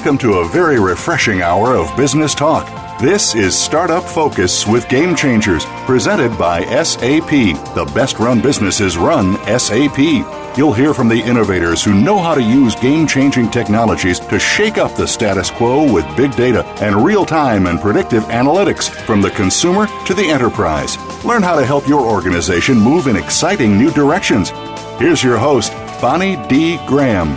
[0.00, 2.66] Welcome to a very refreshing hour of business talk.
[3.02, 7.28] This is Startup Focus with Game Changers, presented by SAP.
[7.74, 9.98] The best run businesses run SAP.
[10.56, 14.78] You'll hear from the innovators who know how to use game changing technologies to shake
[14.78, 19.30] up the status quo with big data and real time and predictive analytics from the
[19.32, 20.96] consumer to the enterprise.
[21.26, 24.48] Learn how to help your organization move in exciting new directions.
[24.98, 26.78] Here's your host, Bonnie D.
[26.86, 27.36] Graham.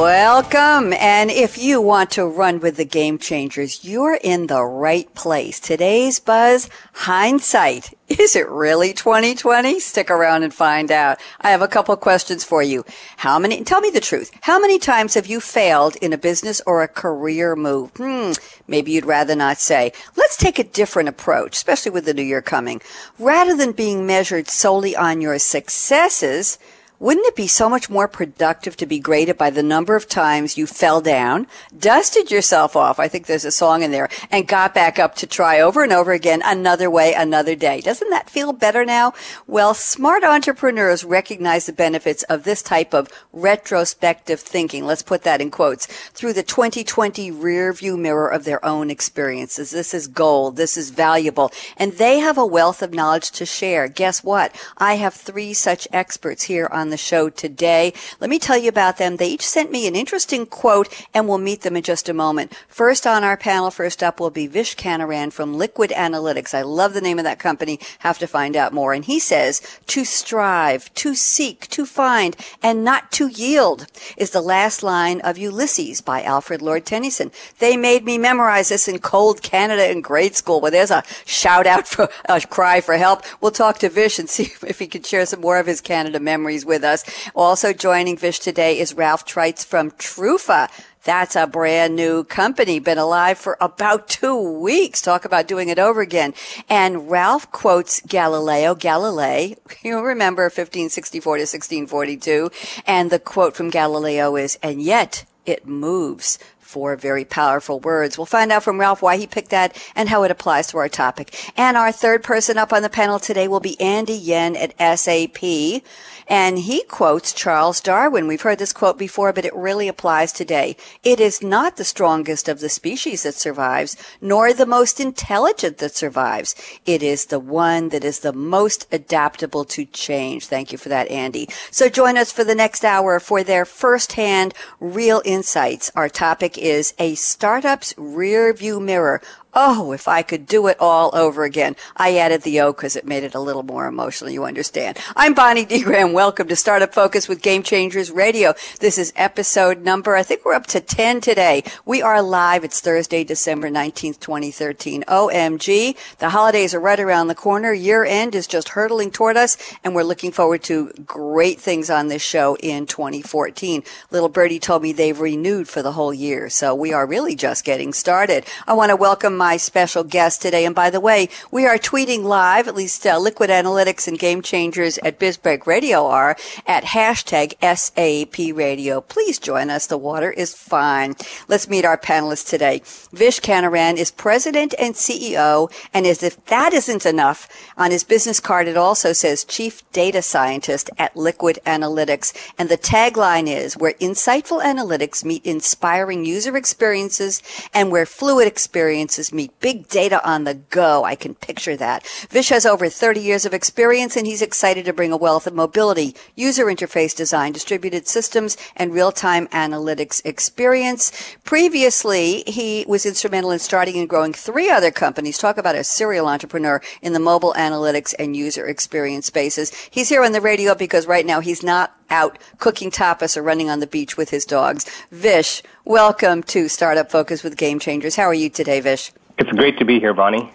[0.00, 0.94] Welcome.
[0.94, 5.60] And if you want to run with the game changers, you're in the right place.
[5.60, 7.92] Today's buzz, hindsight.
[8.08, 9.78] Is it really 2020?
[9.78, 11.20] Stick around and find out.
[11.42, 12.82] I have a couple questions for you.
[13.18, 14.30] How many, tell me the truth.
[14.40, 17.90] How many times have you failed in a business or a career move?
[17.98, 18.32] Hmm,
[18.66, 19.92] maybe you'd rather not say.
[20.16, 22.80] Let's take a different approach, especially with the new year coming.
[23.18, 26.58] Rather than being measured solely on your successes,
[27.00, 30.58] wouldn't it be so much more productive to be graded by the number of times
[30.58, 33.00] you fell down, dusted yourself off?
[33.00, 35.92] I think there's a song in there and got back up to try over and
[35.92, 37.80] over again another way, another day.
[37.80, 39.14] Doesn't that feel better now?
[39.46, 44.84] Well, smart entrepreneurs recognize the benefits of this type of retrospective thinking.
[44.84, 49.70] Let's put that in quotes through the 2020 rear view mirror of their own experiences.
[49.70, 50.56] This is gold.
[50.56, 51.50] This is valuable.
[51.78, 53.88] And they have a wealth of knowledge to share.
[53.88, 54.54] Guess what?
[54.76, 57.92] I have three such experts here on the show today.
[58.20, 59.16] Let me tell you about them.
[59.16, 62.54] They each sent me an interesting quote and we'll meet them in just a moment.
[62.68, 66.54] First on our panel, first up will be Vish Canaran from Liquid Analytics.
[66.54, 67.80] I love the name of that company.
[68.00, 68.92] Have to find out more.
[68.92, 74.40] And he says, to strive, to seek, to find, and not to yield is the
[74.40, 77.30] last line of Ulysses by Alfred Lord Tennyson.
[77.58, 80.60] They made me memorize this in cold Canada in grade school.
[80.60, 83.22] Well, there's a shout out for a cry for help.
[83.40, 86.20] We'll talk to Vish and see if he can share some more of his Canada
[86.20, 87.04] memories with with us.
[87.34, 90.70] Also joining Vish today is Ralph Treitz from Trufa.
[91.04, 95.02] That's a brand new company, been alive for about two weeks.
[95.02, 96.32] Talk about doing it over again.
[96.68, 99.56] And Ralph quotes Galileo Galilei.
[99.82, 102.50] You remember 1564 to 1642.
[102.86, 106.38] And the quote from Galileo is, and yet it moves
[106.70, 108.16] four very powerful words.
[108.16, 110.88] We'll find out from Ralph why he picked that and how it applies to our
[110.88, 111.34] topic.
[111.56, 115.82] And our third person up on the panel today will be Andy Yen at SAP.
[116.30, 118.28] And he quotes Charles Darwin.
[118.28, 120.76] We've heard this quote before, but it really applies today.
[121.02, 125.96] It is not the strongest of the species that survives, nor the most intelligent that
[125.96, 126.54] survives.
[126.86, 130.46] It is the one that is the most adaptable to change.
[130.46, 131.48] Thank you for that, Andy.
[131.72, 135.90] So join us for the next hour for their firsthand real insights.
[135.96, 139.20] Our topic is a startup's rear view mirror
[139.52, 141.74] Oh, if I could do it all over again.
[141.96, 144.96] I added the O because it made it a little more emotional, you understand.
[145.16, 145.82] I'm Bonnie D.
[145.82, 146.12] Graham.
[146.12, 148.54] Welcome to Startup Focus with Game Changers Radio.
[148.78, 151.64] This is episode number, I think we're up to 10 today.
[151.84, 152.62] We are live.
[152.62, 155.02] It's Thursday, December 19th, 2013.
[155.08, 155.96] OMG.
[156.18, 157.72] The holidays are right around the corner.
[157.72, 162.06] Year end is just hurtling toward us, and we're looking forward to great things on
[162.06, 163.82] this show in 2014.
[164.12, 167.64] Little Birdie told me they've renewed for the whole year, so we are really just
[167.64, 168.44] getting started.
[168.68, 170.66] I want to welcome my special guest today.
[170.66, 174.42] And by the way, we are tweeting live, at least uh, Liquid Analytics and Game
[174.42, 176.36] Changers at BizBreak Radio are
[176.66, 179.00] at hashtag SAP Radio.
[179.00, 179.86] Please join us.
[179.86, 181.14] The water is fine.
[181.48, 182.82] Let's meet our panelists today.
[183.14, 185.72] Vish Canaran is president and CEO.
[185.94, 190.20] And as if that isn't enough, on his business card, it also says chief data
[190.20, 192.34] scientist at Liquid Analytics.
[192.58, 199.29] And the tagline is where insightful analytics meet inspiring user experiences and where fluid experiences
[199.32, 201.04] meet big data on the go.
[201.04, 202.06] I can picture that.
[202.30, 205.54] Vish has over 30 years of experience and he's excited to bring a wealth of
[205.54, 211.12] mobility, user interface design, distributed systems, and real-time analytics experience.
[211.44, 215.38] Previously, he was instrumental in starting and growing three other companies.
[215.38, 219.72] Talk about a serial entrepreneur in the mobile analytics and user experience spaces.
[219.90, 223.70] He's here on the radio because right now he's not out cooking tapas or running
[223.70, 224.84] on the beach with his dogs.
[225.10, 228.16] Vish, welcome to Startup Focus with Game Changers.
[228.16, 229.12] How are you today, Vish?
[229.38, 230.52] It's great to be here, Bonnie.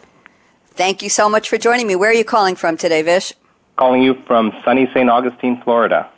[0.71, 1.95] Thank you so much for joining me.
[1.95, 3.33] Where are you calling from today, Vish?
[3.77, 5.09] Calling you from sunny St.
[5.09, 6.09] Augustine, Florida.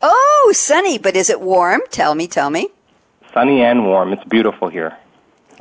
[0.00, 1.80] Oh, sunny, but is it warm?
[1.90, 2.68] Tell me, tell me.
[3.32, 4.12] Sunny and warm.
[4.12, 4.96] It's beautiful here.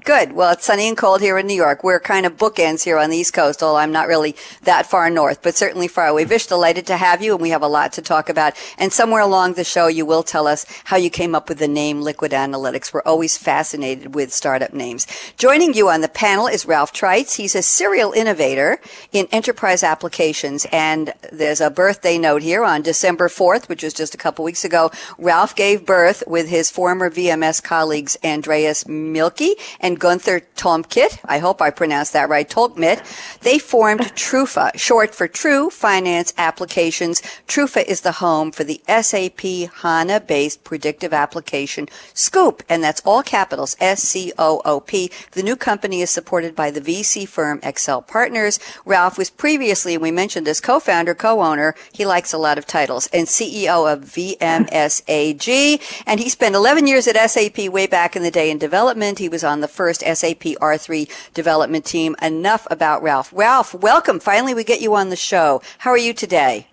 [0.06, 0.34] Good.
[0.34, 1.84] Well, it's sunny and cold here in New York.
[1.84, 5.10] We're kind of bookends here on the East Coast, although I'm not really that far
[5.10, 6.26] north, but certainly far away.
[6.26, 8.54] Vish, delighted to have you, and we have a lot to talk about.
[8.78, 11.68] And somewhere along the show, you will tell us how you came up with the
[11.68, 12.94] name Liquid Analytics.
[12.94, 15.08] We're always fascinated with startup names.
[15.38, 17.38] Joining you on the panel is Ralph Treitz.
[17.38, 18.80] He's a serial innovator
[19.12, 24.14] in enterprise applications, and there's a birthday note here on December 4th, which was just
[24.14, 24.92] a couple weeks ago.
[25.18, 31.40] Ralph gave birth with his former VMS colleagues Andreas Milke and and Gunther Tomkit, I
[31.40, 37.22] hope I pronounced that right, Tolkmit, they formed Trufa, short for True Finance Applications.
[37.48, 43.78] Trufa is the home for the SAP HANA-based predictive application Scoop, and that's all capitals,
[43.80, 45.12] S-C-O-O-P.
[45.32, 48.60] The new company is supported by the VC firm Accel Partners.
[48.84, 53.08] Ralph was previously, and we mentioned as co-founder, co-owner, he likes a lot of titles,
[53.14, 58.32] and CEO of VMSAG, and he spent 11 years at SAP way back in the
[58.32, 59.20] day in development.
[59.20, 62.16] He was on the first first SAP R3 development team.
[62.20, 63.32] Enough about Ralph.
[63.32, 64.20] Ralph, welcome.
[64.20, 65.62] Finally, we get you on the show.
[65.78, 66.66] How are you today?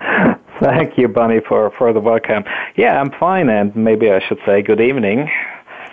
[0.60, 2.42] Thank you, Bunny, for, for the welcome.
[2.74, 5.30] Yeah, I'm fine, and maybe I should say good evening.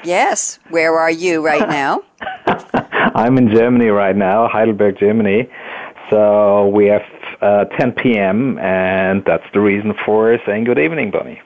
[0.03, 0.57] Yes.
[0.71, 2.03] Where are you right now?
[3.13, 5.47] I'm in Germany right now, Heidelberg, Germany.
[6.09, 7.03] So we have
[7.39, 11.39] uh, 10 p.m., and that's the reason for saying good evening, Bunny.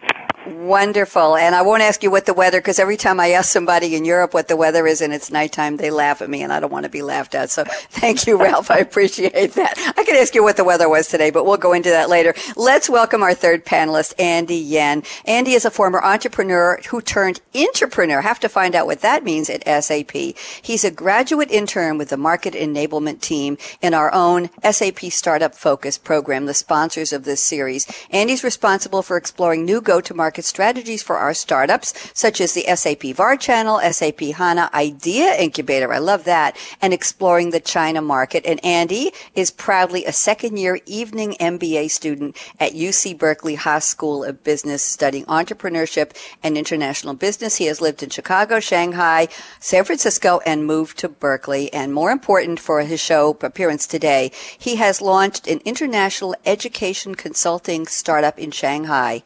[0.48, 1.36] Wonderful.
[1.36, 4.06] And I won't ask you what the weather, because every time I ask somebody in
[4.06, 6.72] Europe what the weather is and it's nighttime, they laugh at me and I don't
[6.72, 7.52] want to be laughed at.
[7.52, 8.72] So thank you, Ralph.
[8.72, 9.94] I appreciate that.
[9.96, 12.34] I could ask you what the weather was today, but we'll go into that later.
[12.56, 15.04] Let's welcome our third panelist, Andy Yen.
[15.26, 18.22] Andy is a former entrepreneur who turned entrepreneur.
[18.22, 20.12] Have to find out what that means at SAP.
[20.12, 26.00] He's a graduate intern with the market enablement team in our own SAP Startup Focus
[26.00, 27.86] program, the sponsors of this series.
[28.10, 33.13] Andy's responsible for exploring new go-to-market market strategies for our startups, such as the SAP
[33.18, 35.92] VAR channel, SAP HANA Idea Incubator.
[35.92, 36.56] I love that.
[36.81, 38.45] And exploring the China market.
[38.45, 44.24] And Andy is proudly a second year evening MBA student at UC Berkeley Haas School
[44.24, 47.57] of Business studying entrepreneurship and international business.
[47.57, 49.27] He has lived in Chicago, Shanghai,
[49.60, 51.74] San Francisco, and moved to Berkeley.
[51.74, 57.86] And more important for his show appearance today, he has launched an international education consulting
[57.86, 59.24] startup in Shanghai.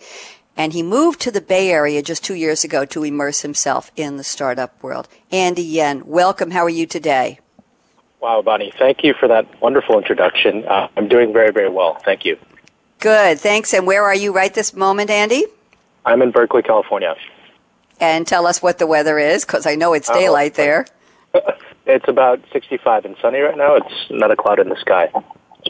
[0.57, 4.18] And he moved to the Bay Area just two years ago to immerse himself in
[4.18, 5.07] the startup world.
[5.31, 6.52] Andy Yen, welcome.
[6.52, 7.40] How are you today?
[8.22, 10.66] Wow, Bonnie, thank you for that wonderful introduction.
[10.66, 11.96] Uh, I'm doing very, very well.
[12.06, 12.38] Thank you.
[13.00, 13.74] Good, thanks.
[13.74, 15.46] And where are you right this moment, Andy?
[16.06, 17.16] I'm in Berkeley, California.
[18.00, 20.86] And tell us what the weather is, because I know it's daylight uh, there.
[21.86, 23.75] it's about 65 and sunny right now.
[23.75, 25.12] It's not a cloud in the sky.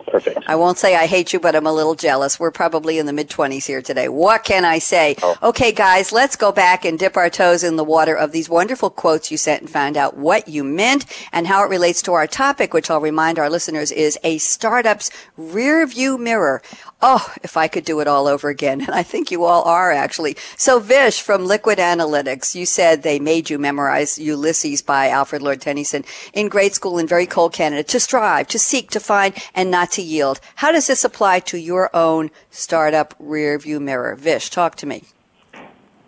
[0.07, 0.39] Perfect.
[0.47, 2.39] I won't say I hate you, but I'm a little jealous.
[2.39, 4.09] We're probably in the mid 20s here today.
[4.09, 5.15] What can I say?
[5.23, 5.37] Oh.
[5.41, 8.89] Okay, guys, let's go back and dip our toes in the water of these wonderful
[8.89, 12.27] quotes you sent and find out what you meant and how it relates to our
[12.27, 16.61] topic, which I'll remind our listeners is a startup's rear view mirror.
[17.01, 18.81] Oh, if I could do it all over again.
[18.81, 20.37] And I think you all are actually.
[20.57, 25.61] So Vish from Liquid Analytics, you said they made you memorize Ulysses by Alfred Lord
[25.61, 29.69] Tennyson in grade school in very cold Canada to strive, to seek, to find, and
[29.69, 30.39] not to yield.
[30.55, 34.15] How does this apply to your own startup rear view mirror?
[34.15, 35.03] Vish, talk to me.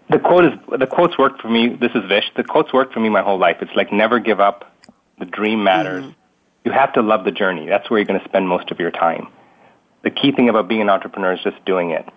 [0.10, 1.68] The quote is, the quotes worked for me.
[1.68, 2.32] This is Vish.
[2.36, 3.58] The quotes worked for me my whole life.
[3.62, 4.72] It's like never give up.
[5.20, 6.06] The dream matters.
[6.06, 6.14] Mm-hmm.
[6.64, 7.68] You have to love the journey.
[7.68, 9.28] That's where you're going to spend most of your time
[10.08, 12.08] the key thing about being an entrepreneur is just doing it.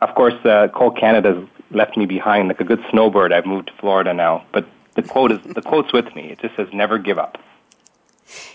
[0.00, 3.32] Of course, uh, cold Canada's left me behind like a good snowbird.
[3.32, 6.30] I've moved to Florida now, but the quote is the quote's with me.
[6.30, 7.38] It just says, "Never give up."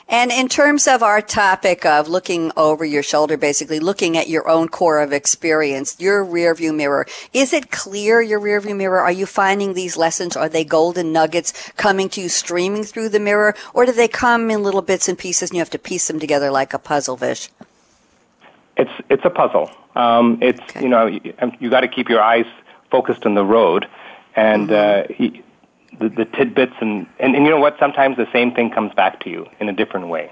[0.07, 4.47] And in terms of our topic of looking over your shoulder, basically looking at your
[4.47, 9.01] own core of experience, your rearview mirror, is it clear your rearview mirror?
[9.01, 10.37] Are you finding these lessons?
[10.37, 13.53] Are they golden nuggets coming to you streaming through the mirror?
[13.73, 16.21] Or do they come in little bits and pieces and you have to piece them
[16.21, 17.49] together like a puzzle, Vish?
[18.77, 19.71] It's it's a puzzle.
[19.95, 20.83] Um, it's okay.
[20.83, 22.45] you know you, um, you got to keep your eyes
[22.91, 23.87] focused on the road,
[24.35, 25.25] and mm-hmm.
[25.25, 25.41] uh,
[25.99, 27.77] the, the tidbits and, and and you know what?
[27.79, 30.31] Sometimes the same thing comes back to you in a different way.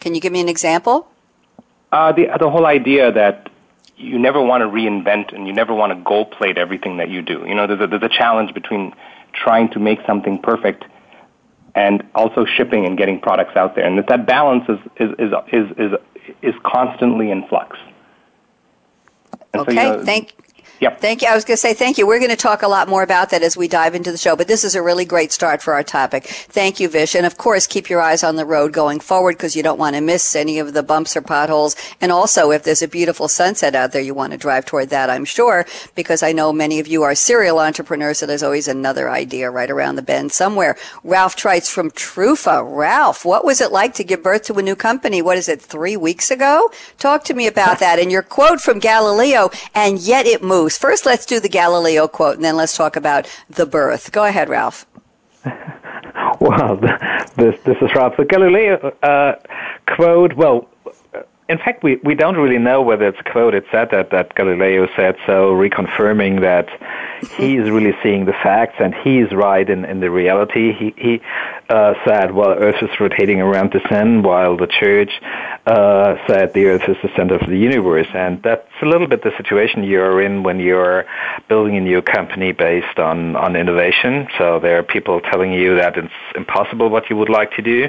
[0.00, 1.08] Can you give me an example?
[1.90, 3.48] Uh, the the whole idea that
[3.96, 7.22] you never want to reinvent and you never want to gold plate everything that you
[7.22, 7.44] do.
[7.46, 8.92] You know, there's a, there's a challenge between
[9.32, 10.84] trying to make something perfect
[11.74, 15.32] and also shipping and getting products out there, and that that balance is is is
[15.52, 15.92] is, is
[16.44, 17.76] is constantly in flux.
[19.52, 20.34] And okay, so, you know, thank.
[20.84, 21.00] Yep.
[21.00, 21.28] Thank you.
[21.28, 22.06] I was going to say thank you.
[22.06, 24.36] We're going to talk a lot more about that as we dive into the show,
[24.36, 26.26] but this is a really great start for our topic.
[26.26, 27.14] Thank you, Vish.
[27.14, 29.96] And of course, keep your eyes on the road going forward because you don't want
[29.96, 31.74] to miss any of the bumps or potholes.
[32.02, 35.08] And also, if there's a beautiful sunset out there, you want to drive toward that,
[35.08, 35.64] I'm sure,
[35.94, 39.70] because I know many of you are serial entrepreneurs, so there's always another idea right
[39.70, 40.76] around the bend somewhere.
[41.02, 42.62] Ralph Treitz from Trufa.
[42.62, 45.22] Ralph, what was it like to give birth to a new company?
[45.22, 46.70] What is it, three weeks ago?
[46.98, 47.98] Talk to me about that.
[47.98, 50.73] And your quote from Galileo, and yet it moves.
[50.78, 54.12] First, let's do the Galileo quote, and then let's talk about the birth.
[54.12, 54.86] Go ahead, Ralph.
[56.40, 56.76] well,
[57.36, 58.16] this this is Ralph.
[58.16, 59.34] The Galileo uh,
[59.86, 60.34] quote.
[60.34, 60.68] Well,
[61.48, 63.54] in fact, we, we don't really know whether it's a quote.
[63.54, 66.68] It said that, that Galileo said so, reconfirming that
[67.36, 70.72] he is really seeing the facts and he is right in, in the reality.
[70.72, 71.20] He, he
[71.68, 75.10] uh, said, well, Earth is rotating around the sun, while the church
[75.66, 78.06] uh, said the Earth is the center of the universe.
[78.14, 81.06] And that's a little bit the situation you're in when you're
[81.48, 84.28] building a new company based on, on innovation.
[84.36, 87.88] So there are people telling you that it's impossible what you would like to do.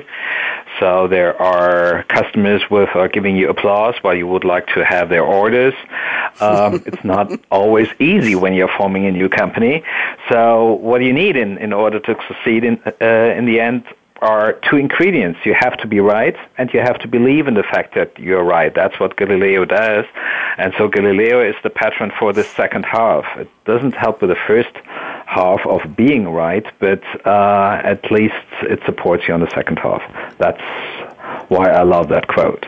[0.79, 5.09] So there are customers with are giving you applause while you would like to have
[5.09, 5.73] their orders.
[6.39, 9.83] Um, it's not always easy when you're forming a new company.
[10.29, 13.05] So what do you need in, in order to succeed in, uh,
[13.37, 13.83] in the end
[14.21, 15.39] are two ingredients.
[15.45, 18.43] You have to be right and you have to believe in the fact that you're
[18.43, 18.73] right.
[18.73, 20.05] That's what Galileo does.
[20.57, 23.25] And so Galileo is the patron for the second half.
[23.37, 24.75] It doesn't help with the first
[25.25, 30.01] half of being right, but uh, at least it supports you on the second half.
[30.37, 30.61] That's
[31.49, 32.65] why I love that quote.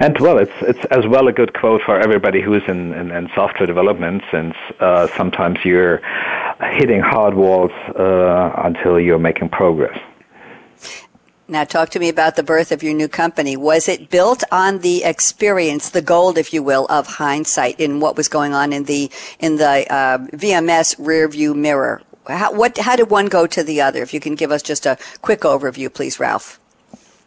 [0.00, 3.28] And well, it's it's as well a good quote for everybody who's in, in, in
[3.34, 6.00] software development, since uh, sometimes you're
[6.72, 9.98] hitting hard walls uh, until you're making progress.
[11.50, 13.56] Now, talk to me about the birth of your new company.
[13.56, 18.18] Was it built on the experience, the gold, if you will, of hindsight in what
[18.18, 22.02] was going on in the in the uh, VMS rearview mirror?
[22.26, 24.02] How, what, how did one go to the other?
[24.02, 26.60] If you can give us just a quick overview, please, Ralph.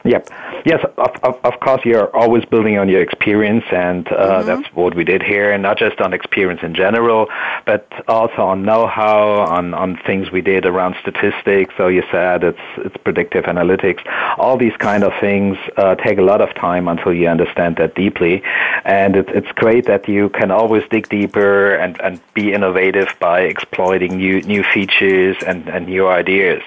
[0.03, 0.29] Yep.
[0.65, 4.47] Yes, of, of, of, course, you're always building on your experience, and uh, mm-hmm.
[4.47, 7.27] that's what we did here, and not just on experience in general,
[7.65, 11.73] but also on know-how, on, on things we did around statistics.
[11.77, 14.01] So you said it's, it's predictive analytics.
[14.37, 17.93] All these kind of things uh, take a lot of time until you understand that
[17.93, 18.41] deeply,
[18.85, 23.41] and it, it's great that you can always dig deeper and, and be innovative by
[23.41, 26.63] exploiting new, new features and, and new ideas.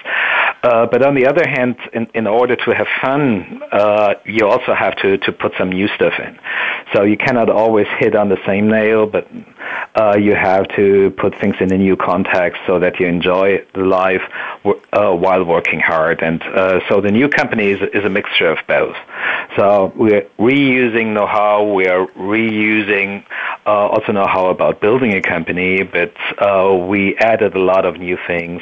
[0.63, 3.24] Uh, but on the other hand, in, in order to have fun,
[3.71, 6.37] uh, you also have to, to put some new stuff in.
[6.93, 9.27] So you cannot always hit on the same nail, but
[9.95, 13.85] uh, you have to put things in a new context so that you enjoy the
[14.01, 14.21] life
[14.65, 16.21] uh, while working hard.
[16.21, 18.97] And uh, so the new company is, is a mixture of both.
[19.55, 23.25] So we're reusing know-how, we are reusing
[23.65, 26.13] uh, also know-how about building a company, but
[26.87, 28.61] we added a lot of new things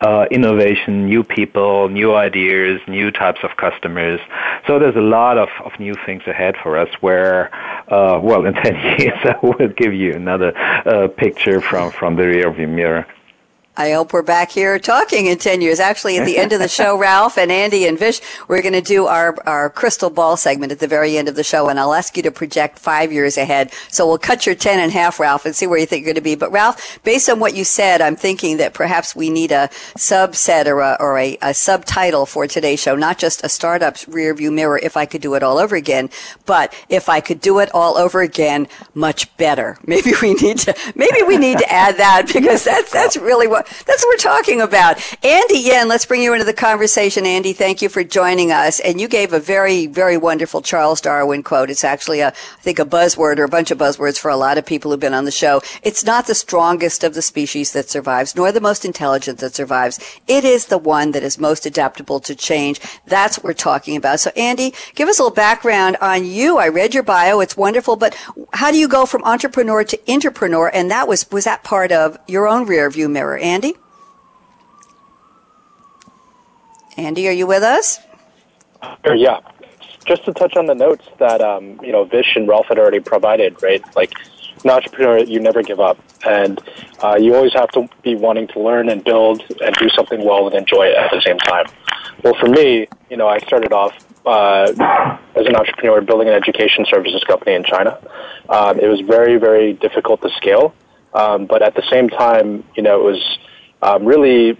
[0.00, 4.20] uh, innovation, new people, new ideas, new types of customers.
[4.66, 7.52] So there's a lot of, of new things ahead for us where,
[7.90, 12.22] uh, well, in 10 years I will give you another uh, picture from, from the
[12.22, 13.06] rearview mirror.
[13.78, 15.78] I hope we're back here talking in 10 years.
[15.78, 18.80] Actually, at the end of the show, Ralph and Andy and Vish, we're going to
[18.80, 21.94] do our, our crystal ball segment at the very end of the show, and I'll
[21.94, 23.72] ask you to project five years ahead.
[23.88, 26.16] So we'll cut your 10 in half, Ralph, and see where you think you're going
[26.16, 26.34] to be.
[26.34, 30.66] But Ralph, based on what you said, I'm thinking that perhaps we need a subset
[30.66, 34.50] or a, or a, a subtitle for today's show, not just a startup's rear view
[34.50, 36.10] mirror if I could do it all over again,
[36.46, 39.78] but if I could do it all over again, much better.
[39.86, 43.67] Maybe we need to, maybe we need to add that because that's, that's really what,
[43.86, 44.98] that's what we're talking about.
[45.24, 47.26] Andy Yen, let's bring you into the conversation.
[47.26, 48.80] Andy, thank you for joining us.
[48.80, 51.70] And you gave a very, very wonderful Charles Darwin quote.
[51.70, 54.58] It's actually a, I think a buzzword or a bunch of buzzwords for a lot
[54.58, 55.62] of people who've been on the show.
[55.82, 59.98] It's not the strongest of the species that survives, nor the most intelligent that survives.
[60.26, 62.80] It is the one that is most adaptable to change.
[63.06, 64.20] That's what we're talking about.
[64.20, 66.58] So Andy, give us a little background on you.
[66.58, 67.40] I read your bio.
[67.40, 68.16] It's wonderful, but
[68.52, 70.70] how do you go from entrepreneur to entrepreneur?
[70.72, 73.57] And that was, was that part of your own rear view mirror, Andy?
[73.58, 73.76] Andy,
[76.96, 77.98] Andy, are you with us?
[79.04, 79.40] Yeah.
[80.06, 83.00] Just to touch on the notes that um, you know Vish and Ralph had already
[83.00, 83.82] provided, right?
[83.96, 84.12] Like
[84.62, 86.60] an entrepreneur, you never give up, and
[87.02, 90.46] uh, you always have to be wanting to learn and build and do something well
[90.46, 91.66] and enjoy it at the same time.
[92.22, 93.92] Well, for me, you know, I started off
[94.24, 94.70] uh,
[95.34, 97.98] as an entrepreneur building an education services company in China.
[98.48, 100.76] Um, it was very, very difficult to scale,
[101.12, 103.38] um, but at the same time, you know, it was
[103.82, 104.58] um, really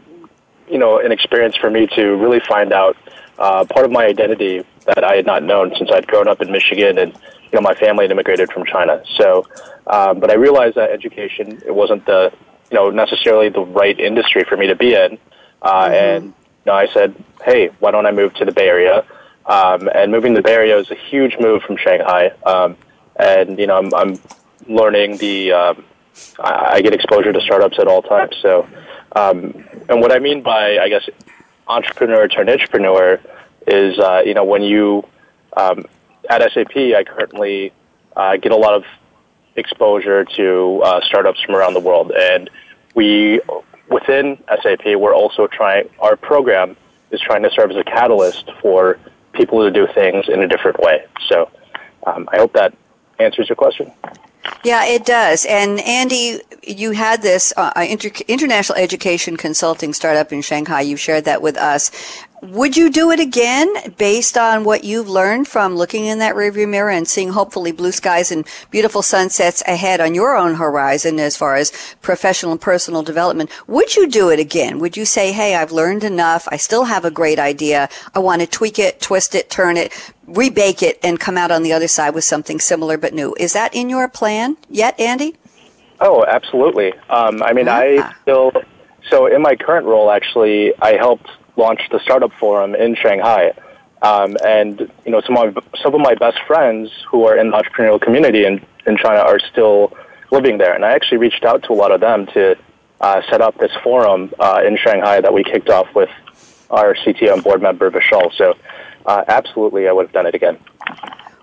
[0.71, 2.97] you know, an experience for me to really find out
[3.39, 6.51] uh, part of my identity that I had not known since I'd grown up in
[6.51, 9.03] Michigan and you know my family had immigrated from China.
[9.17, 9.47] So,
[9.87, 12.33] um, but I realized that education it wasn't the
[12.71, 15.19] you know necessarily the right industry for me to be in,
[15.63, 15.95] uh, mm-hmm.
[15.95, 16.33] and you
[16.67, 19.05] know, I said, hey, why don't I move to the Bay Area?
[19.47, 22.77] Um, and moving to the Bay Area was a huge move from Shanghai, um,
[23.17, 24.21] and you know I'm, I'm
[24.67, 25.85] learning the um,
[26.39, 28.37] I, I get exposure to startups at all times.
[28.43, 28.69] So,
[29.13, 31.09] um, and what I mean by I guess
[31.67, 33.21] entrepreneur to entrepreneur
[33.67, 35.07] is uh, you know when you
[35.57, 35.85] um,
[36.29, 37.73] at SAP I currently
[38.17, 38.85] uh, get a lot of
[39.57, 42.51] exposure to uh, startups from around the world, and
[42.95, 43.41] we
[43.91, 46.77] within SAP we're also trying our program
[47.11, 48.99] is trying to serve as a catalyst for
[49.33, 51.05] people to do things in a different way.
[51.29, 51.51] So
[52.07, 52.75] um, I hope that
[53.19, 53.91] answers your question.
[54.65, 55.47] Yeah, it does.
[55.47, 60.81] And Andy, you had this uh, inter- international education consulting startup in Shanghai.
[60.81, 61.91] You shared that with us.
[62.41, 66.69] Would you do it again based on what you've learned from looking in that rearview
[66.69, 71.37] mirror and seeing hopefully blue skies and beautiful sunsets ahead on your own horizon as
[71.37, 73.51] far as professional and personal development?
[73.67, 74.79] Would you do it again?
[74.79, 76.47] Would you say, hey, I've learned enough.
[76.53, 77.89] I still have a great idea.
[78.15, 79.93] I want to tweak it, twist it, turn it,
[80.29, 83.35] rebake it, and come out on the other side with something similar but new.
[83.41, 85.35] Is that in your plan yet, Andy?
[86.01, 86.93] Oh, absolutely.
[87.11, 87.79] Um, I mean, ah.
[87.79, 88.53] I still,
[89.11, 91.29] so in my current role, actually, I helped
[91.59, 93.53] launched the startup forum in Shanghai.
[94.01, 97.51] Um, and you know, some of my, some of my best friends who are in
[97.51, 99.93] the entrepreneurial community in, in China are still
[100.31, 100.75] living there.
[100.75, 102.57] And I actually reached out to a lot of them to
[103.01, 106.11] uh, set up this forum uh, in Shanghai that we kicked off with
[106.71, 108.33] our CTO and board member Vishal.
[108.37, 108.55] So,
[109.07, 110.59] uh, absolutely, I would have done it again.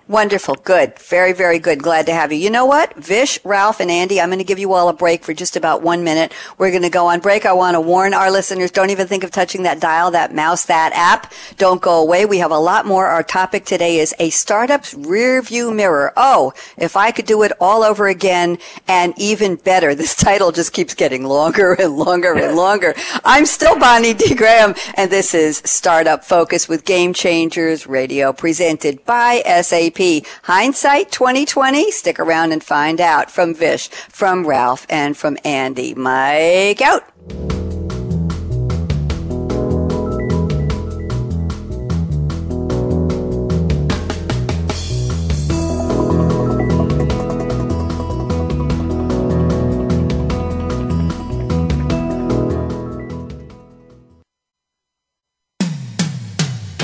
[0.08, 0.54] Wonderful.
[0.62, 0.96] Good.
[1.00, 1.82] Very, very good.
[1.82, 2.38] Glad to have you.
[2.38, 2.94] You know what?
[2.94, 5.82] Vish, Ralph, and Andy, I'm going to give you all a break for just about
[5.82, 6.32] one minute.
[6.58, 7.44] We're going to go on break.
[7.44, 10.66] I want to warn our listeners, don't even think of touching that dial, that mouse,
[10.66, 11.32] that app.
[11.58, 12.24] Don't go away.
[12.24, 13.06] We have a lot more.
[13.06, 16.12] Our topic today is a startup's rear view mirror.
[16.16, 19.92] Oh, if I could do it all over again and even better.
[19.92, 22.94] This title just keeps getting longer and longer and longer.
[23.24, 24.36] I'm still Bonnie D.
[24.36, 29.95] Graham, and this is Startup Focus with Game Changers Radio presented by SAP.
[30.42, 31.90] Hindsight 2020?
[31.90, 35.94] Stick around and find out from Vish, from Ralph, and from Andy.
[35.94, 37.10] Mike out.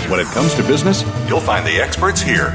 [0.08, 2.54] When it comes to business, you'll find the experts here.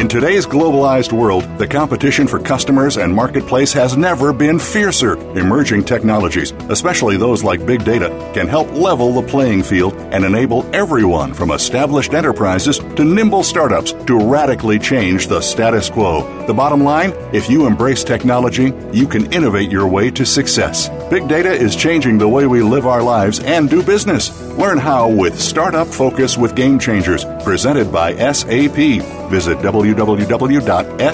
[0.00, 5.18] In today's globalized world, the competition for customers and marketplace has never been fiercer.
[5.38, 10.64] Emerging technologies, especially those like big data, can help level the playing field and enable
[10.74, 16.46] everyone from established enterprises to nimble startups to radically change the status quo.
[16.46, 20.88] The bottom line if you embrace technology, you can innovate your way to success.
[21.10, 24.30] Big data is changing the way we live our lives and do business.
[24.52, 29.19] Learn how with Startup Focus with Game Changers, presented by SAP.
[29.30, 31.10] Visit www.sap.com.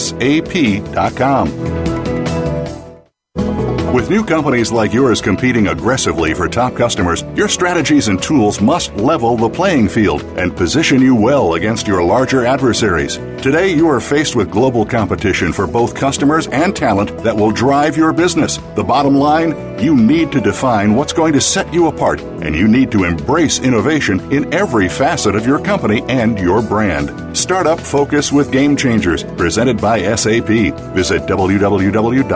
[3.97, 8.95] With new companies like yours competing aggressively for top customers, your strategies and tools must
[8.97, 13.17] level the playing field and position you well against your larger adversaries.
[13.41, 17.97] Today, you are faced with global competition for both customers and talent that will drive
[17.97, 18.59] your business.
[18.75, 22.69] The bottom line you need to define what's going to set you apart, and you
[22.69, 27.35] need to embrace innovation in every facet of your company and your brand.
[27.37, 30.49] Startup Focus with Game Changers, presented by SAP.
[30.95, 32.27] Visit www.sap.com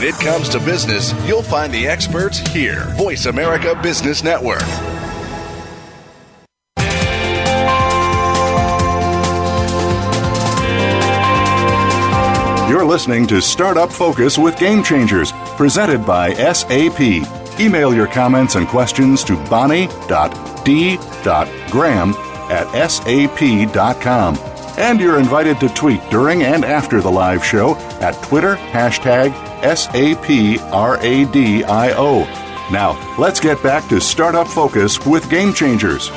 [0.00, 2.84] when it comes to business, you'll find the experts here.
[2.96, 4.62] Voice America Business Network.
[12.70, 17.00] You're listening to Startup Focus with Game Changers, presented by SAP.
[17.60, 19.90] Email your comments and questions to bonnie.d.graham
[22.48, 24.49] at sap.com.
[24.80, 30.70] And you're invited to tweet during and after the live show at Twitter hashtag SAPRADIO.
[32.72, 36.08] Now, let's get back to Startup Focus with Game Changers.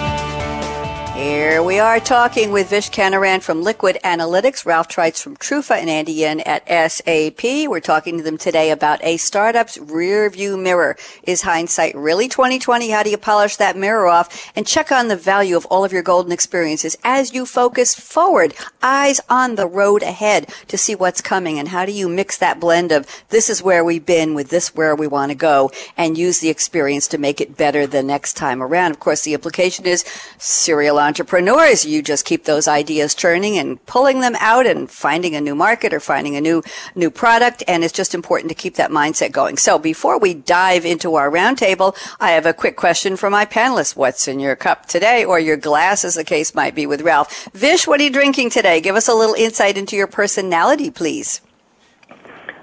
[1.23, 5.89] Here we are talking with Vish Canaran from Liquid Analytics, Ralph Treitz from Trufa, and
[5.89, 7.41] Andy Yen at SAP.
[7.69, 10.97] We're talking to them today about a startup's rear view mirror.
[11.23, 12.89] Is hindsight really 2020?
[12.89, 15.93] How do you polish that mirror off and check on the value of all of
[15.93, 21.21] your golden experiences as you focus forward, eyes on the road ahead to see what's
[21.21, 24.49] coming and how do you mix that blend of this is where we've been with
[24.49, 28.03] this where we want to go and use the experience to make it better the
[28.03, 28.91] next time around.
[28.91, 30.03] Of course, the implication is
[30.38, 31.86] serial entrepreneurs.
[31.86, 35.93] You just keep those ideas churning and pulling them out and finding a new market
[35.93, 36.63] or finding a new,
[36.95, 37.63] new product.
[37.67, 39.58] And it's just important to keep that mindset going.
[39.58, 43.95] So before we dive into our roundtable, I have a quick question for my panelists.
[43.95, 47.47] What's in your cup today or your glass as the case might be with Ralph?
[47.54, 48.82] Vish, what are you drinking today?
[48.82, 51.41] Give us a little insight into your personality, please.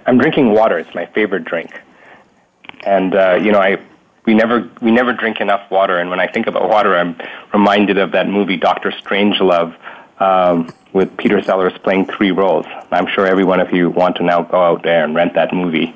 [0.06, 0.76] I'm drinking water.
[0.76, 1.70] It's my favorite drink.
[2.84, 3.78] And, uh, you know, I
[4.30, 5.98] we never we never drink enough water.
[5.98, 7.16] And when I think about water, I'm
[7.52, 9.74] reminded of that movie Doctor Strangelove
[10.20, 12.64] um, with Peter Sellers playing three roles.
[12.92, 15.52] I'm sure every one of you want to now go out there and rent that
[15.52, 15.92] movie.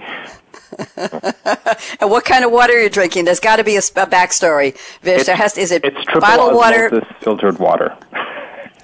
[0.96, 3.24] and what kind of water are you drinking?
[3.24, 4.72] There's got to be a, a backstory.
[5.02, 7.02] Vish, it's, there has to, is it it's triple bottled water?
[7.20, 7.96] filtered water.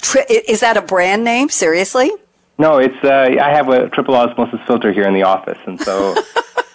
[0.00, 1.48] Tri- is that a brand name?
[1.48, 2.12] Seriously?
[2.56, 3.02] No, it's.
[3.02, 6.14] Uh, I have a triple osmosis filter here in the office, and so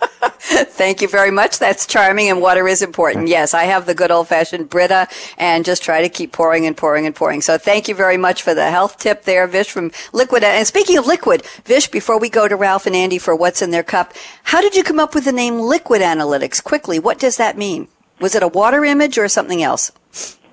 [0.48, 1.58] Thank you very much.
[1.58, 3.30] That's charming, and water is important.
[3.30, 5.08] Yes, I have the good old fashioned Brita
[5.40, 7.42] and just try to keep pouring and pouring and pouring.
[7.42, 10.44] So thank you very much for the health tip there, Vish from Liquid.
[10.44, 13.72] And speaking of liquid, Vish, before we go to Ralph and Andy for what's in
[13.72, 16.64] their cup, how did you come up with the name Liquid Analytics?
[16.64, 17.88] Quickly, what does that mean?
[18.20, 19.92] Was it a water image or something else?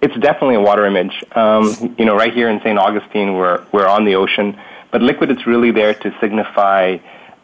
[0.00, 1.22] It's definitely a water image.
[1.32, 2.78] Um, you know, right here in St.
[2.78, 4.58] Augustine, we're, we're on the ocean,
[4.90, 6.96] but liquid is really there to signify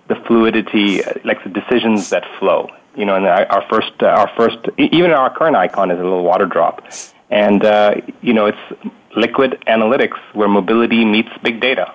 [0.09, 2.68] the fluidity, like the decisions that flow.
[2.97, 6.25] You know, and our first, uh, our first, even our current icon is a little
[6.25, 6.85] water drop,
[7.31, 11.94] and uh, you know, it's liquid analytics where mobility meets big data.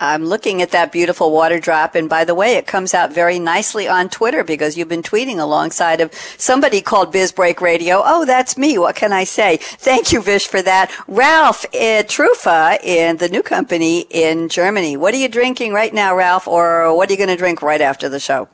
[0.00, 1.94] I'm looking at that beautiful water drop.
[1.94, 5.38] And by the way, it comes out very nicely on Twitter because you've been tweeting
[5.38, 8.02] alongside of somebody called BizBreak Radio.
[8.04, 8.78] Oh, that's me.
[8.78, 9.56] What can I say?
[9.56, 10.92] Thank you, Vish, for that.
[11.08, 14.96] Ralph at Trufa in the new company in Germany.
[14.96, 16.46] What are you drinking right now, Ralph?
[16.46, 18.48] Or what are you going to drink right after the show?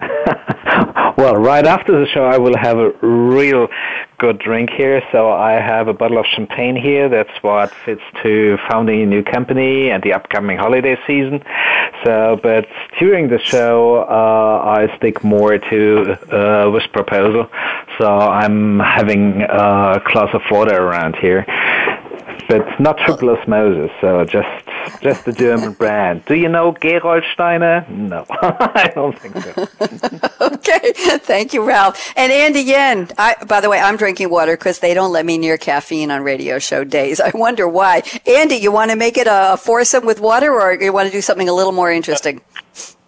[1.18, 3.66] well, right after the show, I will have a real
[4.18, 5.02] good drink here.
[5.10, 7.08] So I have a bottle of champagne here.
[7.08, 11.42] That's what fits to founding a new company and the upcoming holiday season.
[12.04, 12.68] So, but
[13.00, 17.50] during the show, uh, I stick more to uh, this proposal.
[17.98, 21.44] So I'm having a glass of water around here
[22.48, 24.48] but not triple osmosis, so just
[25.02, 26.24] just the German brand.
[26.24, 27.88] Do you know Gerolsteiner?
[27.88, 29.68] No, I don't think so.
[30.54, 32.12] okay, thank you, Ralph.
[32.16, 35.36] And Andy Yen, I, by the way, I'm drinking water because they don't let me
[35.36, 37.20] near caffeine on radio show days.
[37.20, 38.02] I wonder why.
[38.26, 41.20] Andy, you want to make it a foursome with water, or you want to do
[41.20, 42.40] something a little more interesting?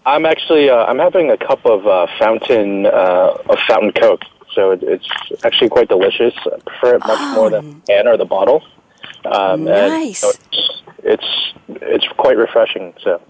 [0.05, 4.23] I'm actually uh, I'm having a cup of uh, fountain uh, of fountain Coke,
[4.53, 5.09] so it's
[5.45, 6.35] actually quite delicious.
[6.45, 7.35] I prefer it much oh.
[7.37, 8.63] more than the can or the bottle.
[9.25, 10.23] Um, nice.
[10.23, 10.65] And, you know,
[11.03, 12.95] it's, it's it's quite refreshing.
[13.03, 13.21] So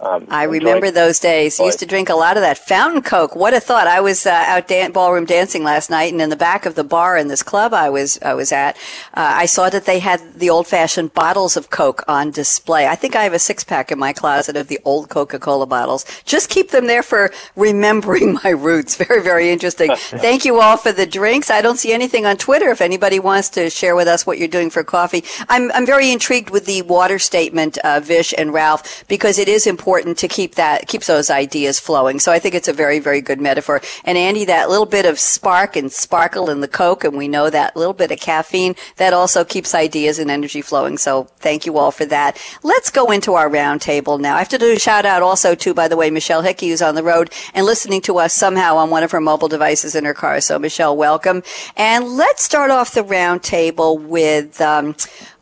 [0.00, 1.58] um, I remember those days.
[1.58, 3.34] Used to drink a lot of that fountain Coke.
[3.34, 3.88] What a thought!
[3.88, 6.84] I was uh, out dan- ballroom dancing last night, and in the back of the
[6.84, 8.76] bar in this club I was I was at,
[9.14, 12.86] uh, I saw that they had the old fashioned bottles of Coke on display.
[12.86, 15.66] I think I have a six pack in my closet of the old Coca Cola
[15.66, 16.04] bottles.
[16.24, 18.94] Just keep them there for remembering my roots.
[18.94, 19.90] Very very interesting.
[19.96, 21.50] Thank you all for the drinks.
[21.50, 22.68] I don't see anything on Twitter.
[22.68, 26.12] If anybody wants to share with us what you're doing for coffee, I'm I'm very
[26.12, 30.28] intrigued with the water statement, uh, Vish and Ralph, because it is important important to
[30.28, 32.18] keep that keeps those ideas flowing.
[32.20, 33.80] So I think it's a very very good metaphor.
[34.04, 37.48] And Andy, that little bit of spark and sparkle in the Coke, and we know
[37.48, 40.98] that little bit of caffeine that also keeps ideas and energy flowing.
[40.98, 42.36] So thank you all for that.
[42.62, 44.36] Let's go into our roundtable now.
[44.36, 46.82] I have to do a shout out also to, by the way, Michelle Hickey, who's
[46.82, 50.04] on the road and listening to us somehow on one of her mobile devices in
[50.04, 50.42] her car.
[50.42, 51.42] So Michelle, welcome.
[51.78, 54.60] And let's start off the roundtable with.
[54.60, 54.96] Um,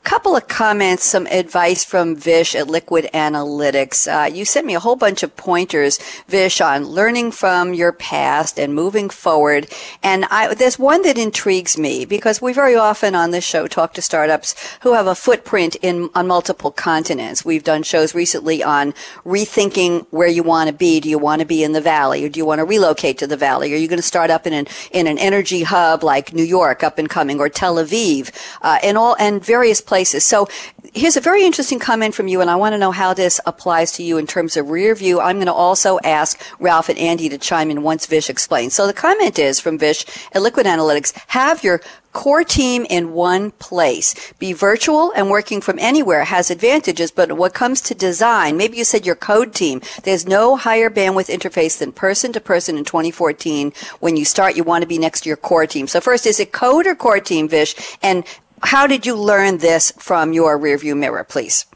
[0.07, 4.07] couple of comments, some advice from Vish at Liquid Analytics.
[4.07, 8.57] Uh, you sent me a whole bunch of pointers, Vish, on learning from your past
[8.57, 9.67] and moving forward.
[10.05, 13.95] And I, there's one that intrigues me because we very often on this show talk
[13.95, 17.45] to startups who have a footprint in on multiple continents.
[17.45, 21.01] We've done shows recently on rethinking where you want to be.
[21.01, 23.27] Do you want to be in the valley, or do you want to relocate to
[23.27, 23.75] the valley?
[23.75, 26.85] Are you going to start up in an in an energy hub like New York,
[26.85, 28.31] up and coming, or Tel Aviv,
[28.63, 30.25] uh, and all and various places places.
[30.25, 30.47] So
[30.93, 33.93] here's a very interesting comment from you, and I want to know how this applies
[33.93, 35.21] to you in terms of rear view.
[35.21, 38.75] I'm going to also ask Ralph and Andy to chime in once Vish explains.
[38.75, 41.81] So the comment is from Vish at Liquid Analytics, have your
[42.13, 44.15] core team in one place.
[44.39, 48.85] Be virtual and working from anywhere has advantages, but what comes to design, maybe you
[48.85, 53.73] said your code team, there's no higher bandwidth interface than person to person in 2014.
[54.01, 55.87] When you start, you want to be next to your core team.
[55.87, 57.75] So first, is it code or core team, Vish?
[58.03, 58.25] And
[58.63, 61.67] how did you learn this from your rearview mirror, please?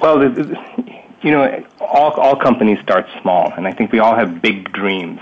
[0.00, 0.22] Well,
[1.22, 5.20] you know, all, all companies start small, and I think we all have big dreams.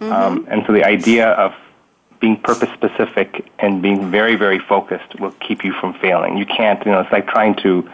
[0.00, 0.12] Mm-hmm.
[0.12, 1.54] Um, and so the idea of
[2.20, 6.36] being purpose specific and being very, very focused will keep you from failing.
[6.36, 7.88] You can't, you know, it's like trying to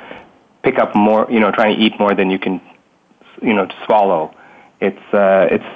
[0.62, 2.61] pick up more, you know, trying to eat more than you can,
[3.42, 4.35] you know, to swallow.
[4.88, 5.70] It's, uh, it's,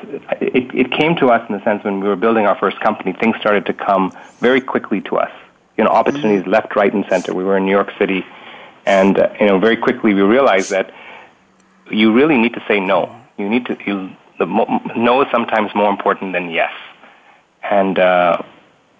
[0.57, 3.12] it, it came to us in the sense when we were building our first company,
[3.12, 5.33] things started to come very quickly to us.
[5.77, 6.51] You know, opportunities mm-hmm.
[6.51, 7.35] left, right, and center.
[7.35, 8.27] We were in New York City,
[8.85, 10.92] and, uh, you know, very quickly we realized that
[11.90, 13.14] you really need to say no.
[13.38, 16.73] You need to, you, the mo- no is sometimes more important than yes
[17.62, 18.40] and uh,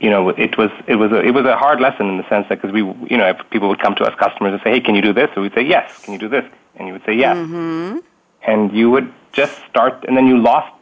[0.01, 2.47] you know it was it was a, it was a hard lesson in the sense
[2.49, 4.81] that because we you know if people would come to us customers and say hey
[4.81, 6.45] can you do this and we'd say yes can you do this
[6.77, 7.99] and you would say yes mm-hmm.
[8.47, 10.73] and you would just start and then you lost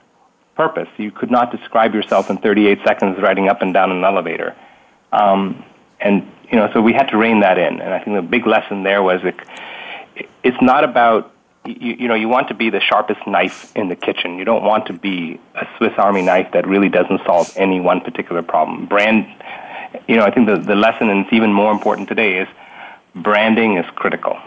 [0.56, 4.56] purpose you could not describe yourself in 38 seconds riding up and down an elevator
[5.12, 5.64] um,
[6.00, 6.14] and
[6.50, 8.82] you know so we had to rein that in and I think the big lesson
[8.82, 9.36] there was it,
[10.42, 11.32] it's not about
[11.66, 14.38] you, you know, you want to be the sharpest knife in the kitchen.
[14.38, 18.00] You don't want to be a Swiss Army knife that really doesn't solve any one
[18.00, 18.86] particular problem.
[18.86, 19.26] Brand,
[20.06, 22.48] you know, I think the, the lesson, and it's even more important today, is
[23.14, 24.38] branding is critical.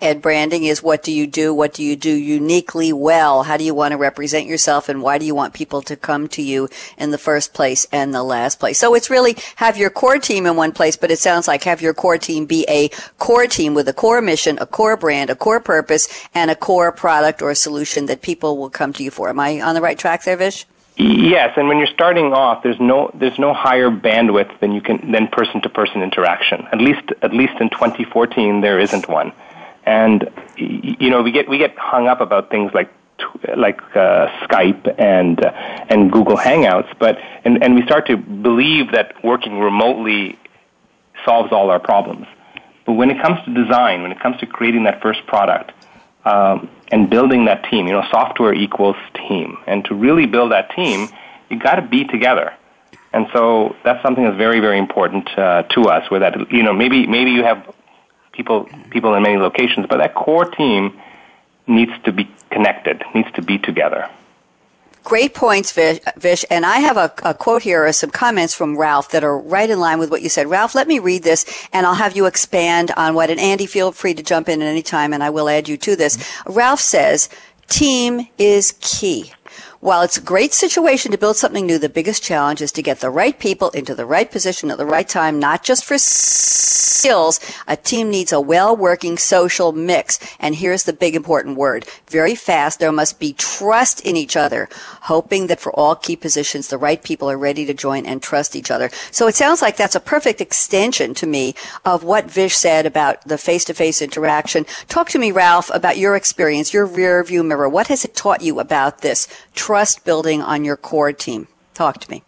[0.00, 1.52] And branding is what do you do?
[1.52, 3.42] What do you do uniquely well?
[3.42, 4.88] How do you want to represent yourself?
[4.88, 8.14] And why do you want people to come to you in the first place and
[8.14, 8.78] the last place?
[8.78, 11.82] So it's really have your core team in one place, but it sounds like have
[11.82, 15.36] your core team be a core team with a core mission, a core brand, a
[15.36, 19.10] core purpose, and a core product or a solution that people will come to you
[19.10, 19.28] for.
[19.28, 20.66] Am I on the right track there, Vish?
[20.96, 25.12] Yes, and when you're starting off, there's no there's no higher bandwidth than you can
[25.12, 26.66] than person to person interaction.
[26.72, 29.32] At least at least in 2014, there isn't one.
[29.84, 32.92] And you know, we get we get hung up about things like
[33.56, 35.50] like uh, Skype and uh,
[35.88, 40.38] and Google Hangouts, but and, and we start to believe that working remotely
[41.24, 42.26] solves all our problems.
[42.86, 45.72] But when it comes to design, when it comes to creating that first product
[46.24, 50.70] um, and building that team, you know, software equals team, and to really build that
[50.74, 51.08] team,
[51.48, 52.54] you got to be together.
[53.12, 56.10] And so that's something that's very, very important uh, to us.
[56.10, 57.74] Where that you know maybe maybe you have
[58.40, 60.98] people people in many locations, but that core team
[61.66, 64.08] needs to be connected, needs to be together.
[65.02, 66.44] Great points, Vish.
[66.50, 69.68] And I have a, a, quote here or some comments from Ralph that are right
[69.68, 70.46] in line with what you said.
[70.46, 73.92] Ralph, let me read this and I'll have you expand on what, and Andy, feel
[73.92, 76.18] free to jump in at any time and I will add you to this.
[76.18, 76.52] Mm-hmm.
[76.52, 77.30] Ralph says,
[77.68, 79.32] team is key.
[79.80, 83.00] While it's a great situation to build something new, the biggest challenge is to get
[83.00, 87.40] the right people into the right position at the right time, not just for skills.
[87.66, 90.18] A team needs a well-working social mix.
[90.38, 91.86] And here's the big important word.
[92.08, 94.68] Very fast, there must be trust in each other,
[95.04, 98.54] hoping that for all key positions, the right people are ready to join and trust
[98.54, 98.90] each other.
[99.10, 101.54] So it sounds like that's a perfect extension to me
[101.86, 104.66] of what Vish said about the face-to-face interaction.
[104.88, 107.66] Talk to me, Ralph, about your experience, your rear view mirror.
[107.66, 109.26] What has it taught you about this
[109.70, 111.46] trust building on your core team?
[111.74, 112.24] Talk to me.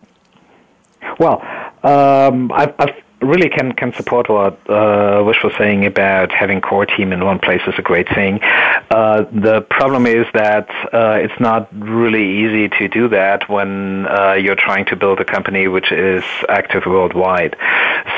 [1.18, 1.42] Well,
[1.83, 6.87] um, I've, I've really can can support what uh, Vish was saying about having core
[6.87, 8.40] team in one place is a great thing.
[8.42, 14.35] Uh, the problem is that uh, it's not really easy to do that when uh,
[14.35, 17.56] you're trying to build a company which is active worldwide.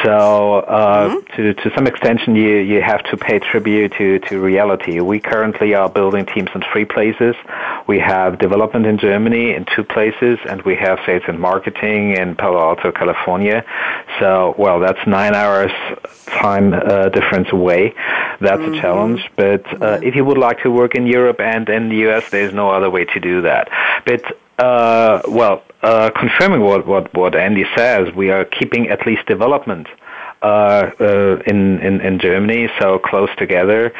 [0.02, 1.36] So uh, mm-hmm.
[1.36, 5.00] to to some extension, you you have to pay tribute to to reality.
[5.00, 7.34] We currently are building teams in three places.
[7.86, 12.36] We have development in Germany in two places, and we have sales and marketing in
[12.36, 13.64] Palo Alto, California.
[14.18, 15.72] So well, that's that's nine hours
[16.26, 17.94] time uh, difference away.
[18.40, 18.74] That's mm-hmm.
[18.74, 19.30] a challenge.
[19.36, 22.52] But uh, if you would like to work in Europe and in the US, there's
[22.52, 23.68] no other way to do that.
[24.04, 24.22] But
[24.58, 29.88] uh, well, uh, confirming what, what, what Andy says, we are keeping at least development.
[30.42, 33.94] Uh, uh, in, in in Germany, so close together,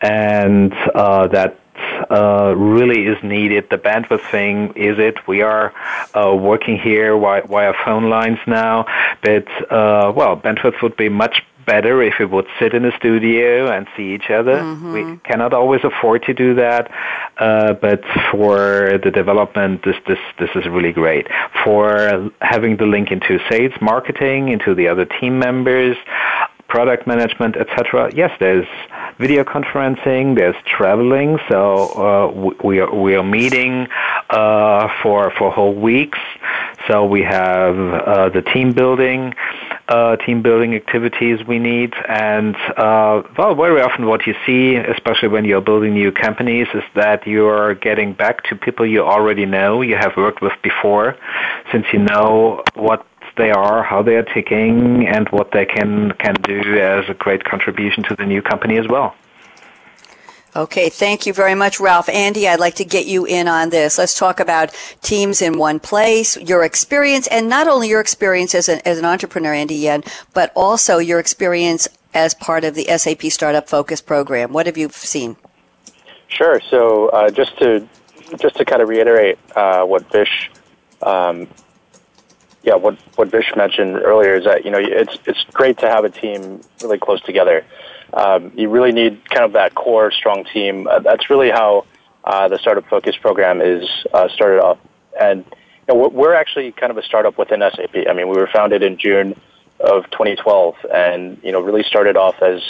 [0.00, 1.60] and uh, that
[2.10, 3.68] uh, really is needed.
[3.70, 5.26] The bandwidth thing is it.
[5.26, 5.72] We are
[6.14, 8.86] uh, working here via, via phone lines now,
[9.22, 13.70] but uh, well, bandwidth would be much better if we would sit in a studio
[13.70, 14.56] and see each other.
[14.56, 14.92] Mm-hmm.
[14.92, 16.90] We cannot always afford to do that,
[17.38, 21.26] uh, but for the development, this this this is really great.
[21.64, 25.96] For having the link into sales, marketing, into the other team members,
[26.74, 28.10] product management, etc.
[28.12, 28.66] Yes, there's
[29.18, 31.38] video conferencing, there's traveling.
[31.48, 31.60] So
[32.06, 33.86] uh, we are we are meeting
[34.28, 36.18] uh, for for whole weeks.
[36.88, 39.34] So we have uh, the team building.
[39.86, 45.28] Uh, team building activities we need, and uh, well, very often what you see, especially
[45.28, 49.82] when you're building new companies, is that you're getting back to people you already know,
[49.82, 51.18] you have worked with before,
[51.70, 56.34] since you know what they are, how they are ticking, and what they can can
[56.42, 59.14] do as a great contribution to the new company as well.
[60.56, 62.08] Okay, thank you very much, Ralph.
[62.08, 63.98] Andy, I'd like to get you in on this.
[63.98, 64.70] Let's talk about
[65.02, 69.04] teams in one place, your experience, and not only your experience as an, as an
[69.04, 74.52] entrepreneur, Andy Yen, but also your experience as part of the SAP Startup Focus program.
[74.52, 75.36] What have you seen?
[76.28, 76.60] Sure.
[76.70, 77.88] So uh, just to
[78.38, 80.50] just to kind of reiterate uh, what Vish
[81.02, 81.48] um,
[82.64, 86.04] yeah, what what Vish mentioned earlier is that you know it's it's great to have
[86.04, 87.64] a team really close together.
[88.12, 90.86] Um, you really need kind of that core strong team.
[90.86, 91.84] Uh, that's really how
[92.24, 94.78] uh, the Startup Focus program is uh, started off.
[95.20, 95.44] And
[95.86, 98.06] you know, we're actually kind of a startup within SAP.
[98.08, 99.38] I mean, we were founded in June
[99.80, 102.62] of 2012, and you know, really started off as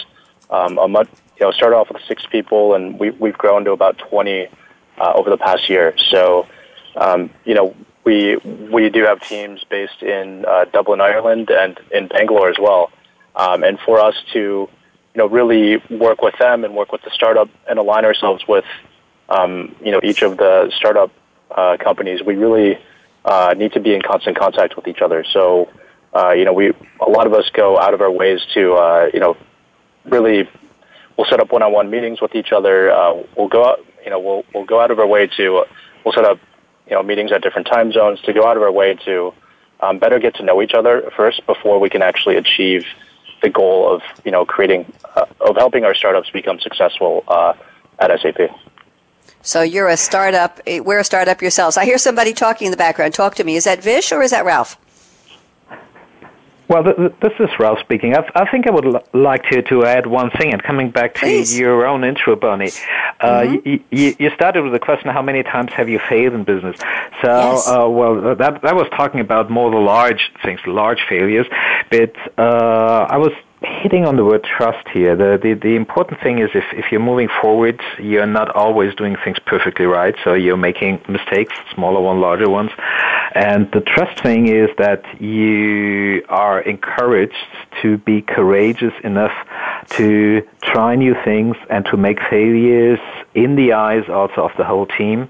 [0.50, 3.72] um, a much, you know, started off with six people, and we, we've grown to
[3.72, 4.48] about 20
[4.98, 5.94] uh, over the past year.
[6.11, 6.46] So,
[6.96, 12.09] um, you know, we we do have teams based in uh, Dublin, Ireland, and in
[12.09, 12.90] Bangalore as well.
[13.37, 14.69] Um, and for us to, you
[15.17, 18.64] know, really work with them and work with the startup and align ourselves with,
[19.29, 21.11] um, you know, each of the startup
[21.51, 22.79] uh, companies, we really
[23.25, 25.25] uh, need to be in constant contact with each other.
[25.33, 25.69] So,
[26.14, 29.11] uh, you know, we a lot of us go out of our ways to, uh,
[29.12, 29.37] you know,
[30.05, 30.49] really,
[31.17, 32.93] we'll set up one-on-one meetings with each other.
[32.93, 35.64] Uh, we'll go out, you know, we'll we'll go out of our way to,
[36.05, 36.38] we'll set up
[36.87, 39.33] you know, meetings at different time zones to go out of our way to
[39.81, 42.85] um, better get to know each other first before we can actually achieve
[43.42, 47.53] the goal of, you know, creating, uh, of helping our startups become successful uh,
[47.99, 48.51] at SAP.
[49.42, 50.61] So you're a startup.
[50.66, 51.77] Eh, we're a startup yourselves.
[51.77, 53.12] I hear somebody talking in the background.
[53.12, 53.57] Talk to me.
[53.57, 54.79] Is that Vish or is that Ralph?
[56.66, 58.16] Well, this is Ralph speaking.
[58.16, 61.14] I, I think I would l- like to, to add one thing, and coming back
[61.14, 61.59] to Please.
[61.59, 62.70] your own intro, Bonnie.
[63.20, 63.85] Uh, mm-hmm.
[63.90, 66.79] you, you, started with the question, how many times have you failed in business?
[67.22, 67.68] So, yes.
[67.68, 71.46] uh, well, that, that was talking about more the large things, large failures.
[71.90, 73.33] But uh, I was
[73.64, 75.16] hitting on the word trust here.
[75.16, 79.16] The, the, the important thing is if, if you're moving forward, you're not always doing
[79.24, 80.14] things perfectly right.
[80.24, 82.70] So you're making mistakes, smaller ones, larger ones.
[83.35, 87.35] And the trust thing is that you are encouraged
[87.83, 89.33] to be courageous enough
[89.90, 93.00] to try new things and to make failures
[93.35, 95.29] in the eyes also of the whole team.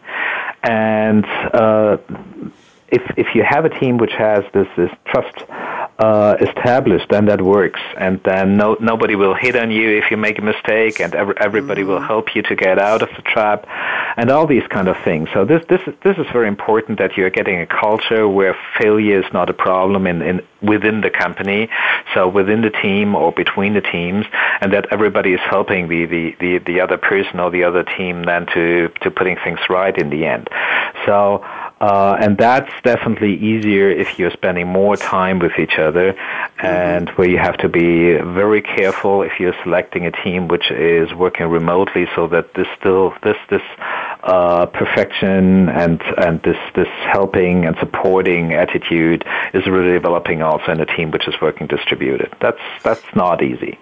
[0.62, 1.98] And uh,
[2.88, 5.34] if if you have a team which has this this trust
[5.98, 10.16] uh, established, then that works, and then no nobody will hit on you if you
[10.16, 11.90] make a mistake, and every, everybody mm-hmm.
[11.90, 13.66] will help you to get out of the trap,
[14.16, 15.28] and all these kind of things.
[15.32, 19.20] So this this is this is very important that you're getting a culture where failure
[19.20, 21.68] is not a problem in, in within the company,
[22.12, 24.26] so within the team or between the teams,
[24.60, 28.24] and that everybody is helping the the the, the other person or the other team
[28.24, 30.48] then to to putting things right in the end.
[31.06, 31.44] So.
[31.80, 36.14] Uh, and that's definitely easier if you're spending more time with each other
[36.62, 41.12] and where you have to be very careful if you're selecting a team which is
[41.14, 43.62] working remotely so that this still this this
[44.22, 50.80] uh, perfection and and this this helping and supporting attitude is really developing also in
[50.80, 52.32] a team which is working distributed.
[52.40, 53.78] That's that's not easy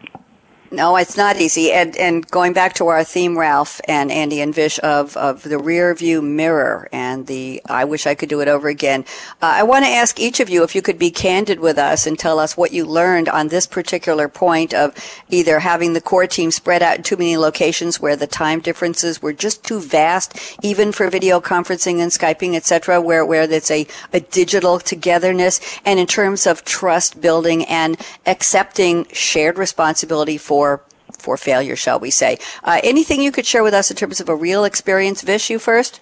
[0.72, 1.70] no, it's not easy.
[1.70, 5.58] And, and going back to our theme, Ralph and Andy and Vish, of, of the
[5.58, 9.04] rear view mirror and the I wish I could do it over again.
[9.42, 12.06] Uh, I want to ask each of you if you could be candid with us
[12.06, 14.94] and tell us what you learned on this particular point of
[15.28, 19.20] either having the core team spread out in too many locations where the time differences
[19.20, 23.86] were just too vast, even for video conferencing and Skyping, etc., where, where it's a,
[24.12, 30.80] a digital togetherness, and in terms of trust building and accepting shared responsibility for for
[31.18, 32.38] for failure, shall we say?
[32.64, 35.50] Uh, anything you could share with us in terms of a real experience, Vish?
[35.50, 36.00] You first.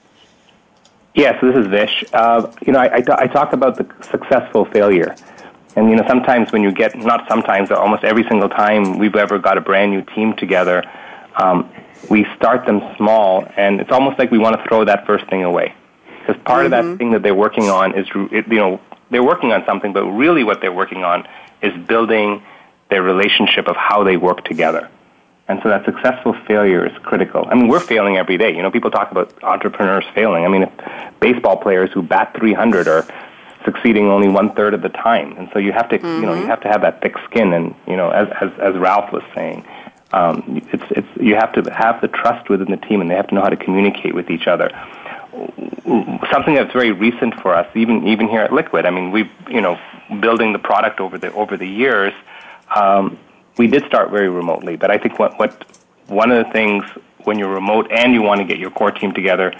[1.14, 2.04] Yes, this is Vish.
[2.12, 5.14] Uh, you know, I, I, I talked about the successful failure.
[5.76, 9.38] And you know, sometimes when you get not sometimes, almost every single time we've ever
[9.38, 10.78] got a brand new team together,
[11.42, 11.70] um,
[12.08, 15.42] we start them small, and it's almost like we want to throw that first thing
[15.42, 15.74] away
[16.20, 16.64] because part mm-hmm.
[16.66, 16.96] of that mm-hmm.
[16.98, 20.60] thing that they're working on is you know they're working on something, but really what
[20.60, 21.26] they're working on
[21.62, 22.42] is building
[22.90, 24.88] their relationship of how they work together.
[25.48, 27.44] And so that successful failure is critical.
[27.50, 28.54] I mean, we're failing every day.
[28.54, 30.44] You know, people talk about entrepreneurs failing.
[30.44, 33.04] I mean, if baseball players who bat 300 are
[33.64, 36.20] succeeding only one third of the time, and so you have to, mm-hmm.
[36.20, 36.50] you know, you mm-hmm.
[36.50, 37.52] have to have that thick skin.
[37.52, 39.66] And you know, as as, as Ralph was saying,
[40.12, 43.26] um, it's it's you have to have the trust within the team, and they have
[43.28, 44.70] to know how to communicate with each other.
[46.30, 48.86] Something that's very recent for us, even even here at Liquid.
[48.86, 49.80] I mean, we've you know
[50.20, 52.12] building the product over the over the years.
[52.74, 53.18] Um,
[53.56, 55.66] we did start very remotely, but I think what, what
[56.06, 56.84] one of the things
[57.24, 59.54] when you're remote and you want to get your core team together,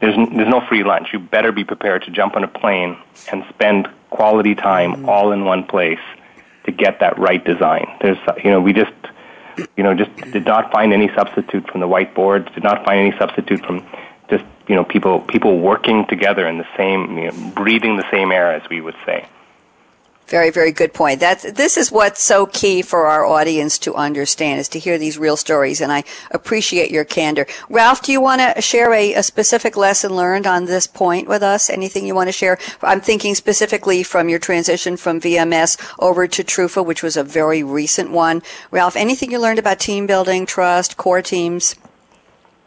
[0.00, 1.08] there's there's no free lunch.
[1.12, 2.96] You better be prepared to jump on a plane
[3.30, 5.08] and spend quality time mm-hmm.
[5.08, 6.00] all in one place
[6.64, 7.86] to get that right design.
[8.00, 8.92] There's you know we just
[9.76, 12.52] you know just did not find any substitute from the whiteboard.
[12.54, 13.86] Did not find any substitute from
[14.28, 18.32] just you know people people working together in the same you know, breathing the same
[18.32, 19.26] air as we would say.
[20.28, 21.20] Very, very good point.
[21.20, 25.18] That's, this is what's so key for our audience to understand is to hear these
[25.18, 25.80] real stories.
[25.80, 26.02] And I
[26.32, 27.46] appreciate your candor.
[27.68, 31.44] Ralph, do you want to share a, a specific lesson learned on this point with
[31.44, 31.70] us?
[31.70, 32.58] Anything you want to share?
[32.82, 37.62] I'm thinking specifically from your transition from VMS over to Trufa, which was a very
[37.62, 38.42] recent one.
[38.72, 41.76] Ralph, anything you learned about team building, trust, core teams?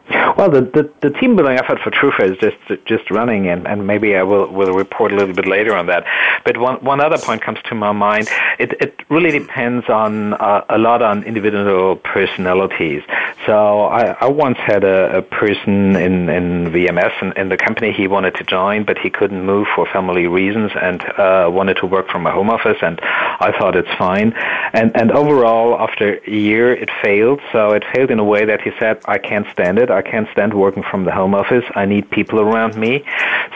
[0.09, 3.85] Well, the, the, the, team building effort for Trufa is just just running, and, and
[3.85, 6.05] maybe I will, will report a little bit later on that.
[6.45, 8.27] But one, one other point comes to my mind.
[8.57, 13.03] It, it really depends on uh, a lot on individual personalities.
[13.45, 17.91] So I, I once had a, a person in, in VMS in, in the company
[17.91, 21.85] he wanted to join, but he couldn't move for family reasons and uh, wanted to
[21.85, 24.33] work from a home office, and I thought it's fine.
[24.73, 27.41] And, and overall, after a year, it failed.
[27.51, 29.89] So it failed in a way that he said, I can't stand it.
[29.89, 31.65] I can't stand working from the home office.
[31.75, 33.03] I need people around me.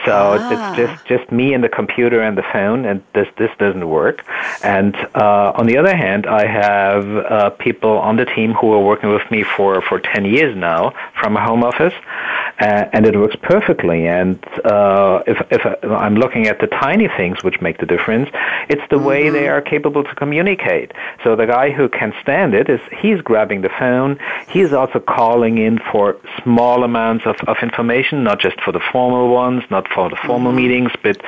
[0.04, 0.52] So ah.
[0.52, 4.24] it's just, just me and the computer and the phone, and this, this doesn't work.
[4.62, 8.84] And uh, on the other hand, I have uh, people on the team who are
[8.84, 11.94] working with me for, for 10 years now from a home office,
[12.60, 14.06] uh, and it works perfectly.
[14.06, 18.28] And uh, if, if I'm looking at the tiny things which make the difference,
[18.68, 19.04] it's the mm-hmm.
[19.04, 20.92] way they are capable to communicate.
[21.22, 25.58] So the guy who can stand it is he's grabbing the phone, he's also calling
[25.58, 30.08] in for small amounts of, of information, not just for the formal ones, not for
[30.08, 30.58] the formal mm-hmm.
[30.58, 31.20] meetings, but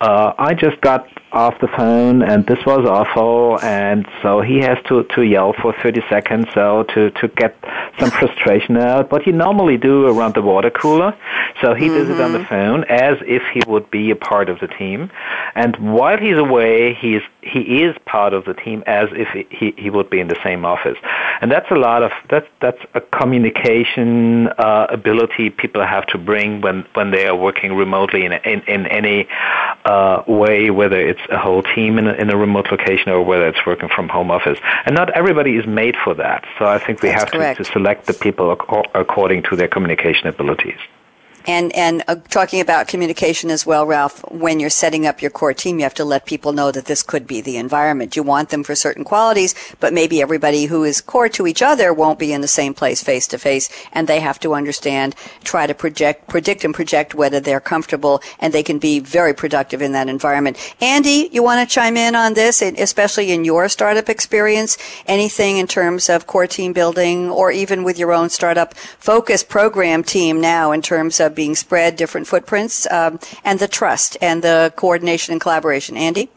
[0.00, 4.76] uh, I just got off the phone and this was awful and so he has
[4.86, 7.56] to, to yell for 30 seconds so to, to get
[7.98, 11.16] some frustration out what he normally do around the water cooler
[11.62, 11.96] so he mm-hmm.
[11.96, 12.48] does it on the mm-hmm.
[12.48, 15.10] phone as if he would be a part of the team
[15.54, 19.90] and while he's away he's he is part of the team as if he, he
[19.90, 20.98] would be in the same office
[21.40, 26.60] and that's a lot of that's that's a communication uh, ability people have to bring
[26.60, 29.26] when when they are working remotely in in, in any
[29.86, 33.48] uh, way whether it's a whole team in a, in a remote location or whether
[33.48, 34.58] it's working from home office.
[34.84, 36.44] And not everybody is made for that.
[36.58, 38.50] So I think we That's have to, to select the people
[38.94, 40.78] according to their communication abilities.
[41.46, 44.24] And and uh, talking about communication as well, Ralph.
[44.30, 47.02] When you're setting up your core team, you have to let people know that this
[47.02, 48.16] could be the environment.
[48.16, 51.92] You want them for certain qualities, but maybe everybody who is core to each other
[51.92, 55.66] won't be in the same place face to face, and they have to understand, try
[55.66, 59.92] to project, predict, and project whether they're comfortable, and they can be very productive in
[59.92, 60.56] that environment.
[60.80, 64.78] Andy, you want to chime in on this, especially in your startup experience?
[65.06, 70.04] Anything in terms of core team building, or even with your own startup focus program
[70.04, 74.72] team now in terms of being spread, different footprints, um, and the trust and the
[74.76, 75.96] coordination and collaboration.
[75.96, 76.30] Andy?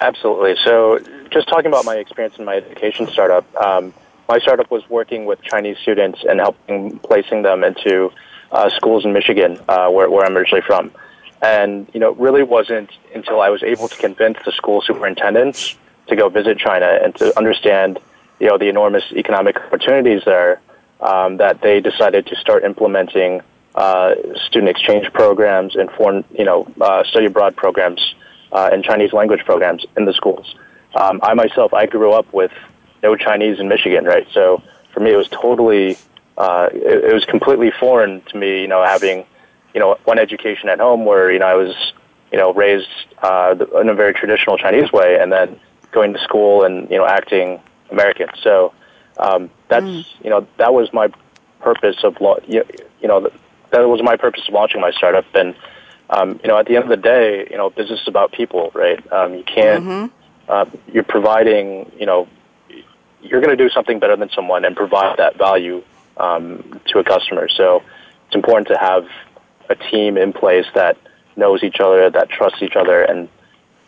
[0.00, 0.54] Absolutely.
[0.64, 1.00] So,
[1.30, 3.92] just talking about my experience in my education startup, um,
[4.28, 8.12] my startup was working with Chinese students and helping placing them into
[8.52, 10.90] uh, schools in Michigan, uh, where, where I'm originally from.
[11.42, 15.76] And, you know, it really wasn't until I was able to convince the school superintendents
[16.08, 17.98] to go visit China and to understand,
[18.40, 20.60] you know, the enormous economic opportunities there
[21.00, 23.42] um, that they decided to start implementing
[23.78, 24.14] uh,
[24.46, 28.00] student exchange programs and foreign, you know, uh, study abroad programs
[28.56, 30.46] uh, and Chinese language programs in the schools.
[31.02, 32.54] Um, I myself, I grew up with
[33.02, 34.26] no Chinese in Michigan, right?
[34.32, 34.62] So
[34.92, 35.96] for me, it was totally,
[36.44, 39.24] uh, it, it was completely foreign to me, you know, having,
[39.74, 41.72] you know, one education at home where, you know, I was,
[42.32, 42.88] you know, raised
[43.22, 45.60] uh, in a very traditional Chinese way and then
[45.92, 47.60] going to school and, you know, acting
[47.90, 48.28] American.
[48.42, 48.72] So
[49.18, 50.04] um, that's, mm.
[50.24, 51.06] you know, that was my
[51.60, 52.64] purpose of, law, you,
[53.00, 53.30] you know,
[53.70, 55.24] that was my purpose of launching my startup.
[55.34, 55.54] And
[56.10, 58.70] um, you know, at the end of the day, you know, business is about people,
[58.74, 59.00] right?
[59.12, 59.84] Um, you can't.
[59.84, 60.14] Mm-hmm.
[60.48, 62.26] Uh, you're providing, you know,
[63.20, 65.82] you're going to do something better than someone and provide that value
[66.16, 67.48] um, to a customer.
[67.48, 67.82] So
[68.26, 69.06] it's important to have
[69.68, 70.96] a team in place that
[71.36, 73.28] knows each other, that trusts each other, and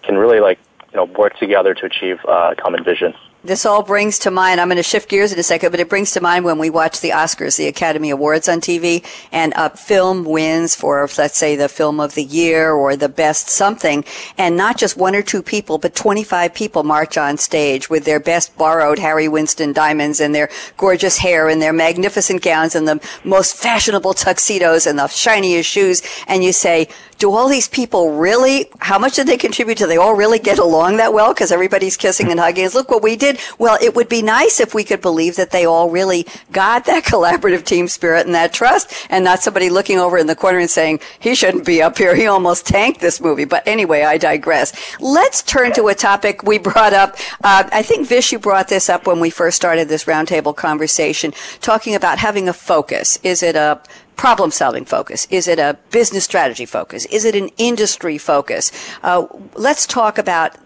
[0.03, 0.59] can really like
[0.93, 3.15] you know work together to achieve uh, a common vision.
[3.43, 5.89] This all brings to mind, I'm going to shift gears in a second, but it
[5.89, 9.71] brings to mind when we watch the Oscars, the Academy Awards on TV, and a
[9.71, 14.05] film wins for, let's say, the film of the year or the best something,
[14.37, 18.21] and not just one or two people, but 25 people march on stage with their
[18.21, 23.01] best borrowed Harry Winston diamonds and their gorgeous hair and their magnificent gowns and the
[23.25, 26.89] most fashionable tuxedos and the shiniest shoes, and you say,
[27.21, 29.77] do all these people really, how much did they contribute?
[29.77, 31.35] Do they all really get along that well?
[31.35, 32.67] Because everybody's kissing and hugging.
[32.71, 33.30] Look what we did.
[33.59, 37.05] Well, it would be nice if we could believe that they all really got that
[37.11, 40.71] collaborative team spirit and that trust and not somebody looking over in the corner and
[40.71, 42.15] saying, he shouldn't be up here.
[42.15, 43.45] He almost tanked this movie.
[43.45, 44.73] But anyway, I digress.
[45.01, 47.17] Let's turn to a topic we brought up.
[47.43, 51.33] Uh, I think Vish, you brought this up when we first started this roundtable conversation,
[51.61, 53.19] talking about having a focus.
[53.23, 53.81] Is it a
[54.21, 55.27] problem solving focus?
[55.31, 57.07] Is it a business strategy focus?
[57.07, 58.71] Is it an industry focus?
[59.03, 60.59] Uh, let's talk about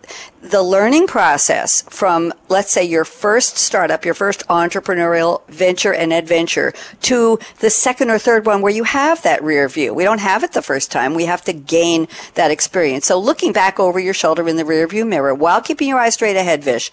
[0.43, 6.75] the learning process from, let's say, your first startup, your first entrepreneurial venture and adventure
[7.03, 9.95] to the second or third one where you have that rear view.
[9.95, 11.15] We don't have it the first time.
[11.15, 13.07] We have to gain that experience.
[13.07, 16.15] So looking back over your shoulder in the rear view mirror while keeping your eyes
[16.15, 16.91] straight ahead, Vish,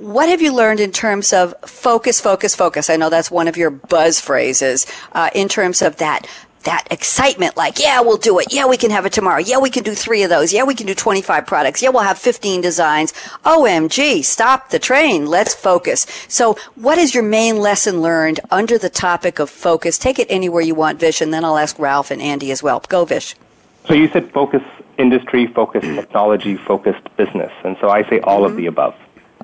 [0.00, 2.88] what have you learned in terms of focus, focus, focus?
[2.88, 6.26] I know that's one of your buzz phrases uh, in terms of that
[6.64, 8.52] that excitement like, yeah, we'll do it.
[8.52, 9.38] Yeah, we can have it tomorrow.
[9.38, 10.52] Yeah, we can do three of those.
[10.52, 11.80] Yeah, we can do 25 products.
[11.80, 13.12] Yeah, we'll have 15 designs.
[13.44, 15.24] OMG, stop the train.
[15.24, 16.06] Let's focus.
[16.28, 19.96] So what is your main lesson learned under the topic of focus?
[19.96, 22.80] Take it anywhere you want, Vish, and then I'll ask Ralph and Andy as well.
[22.88, 23.34] Go, Vish.
[23.88, 24.62] So you said focus
[24.98, 27.52] industry, focus technology, focused business.
[27.64, 28.50] And so I say all mm-hmm.
[28.50, 28.94] of the above.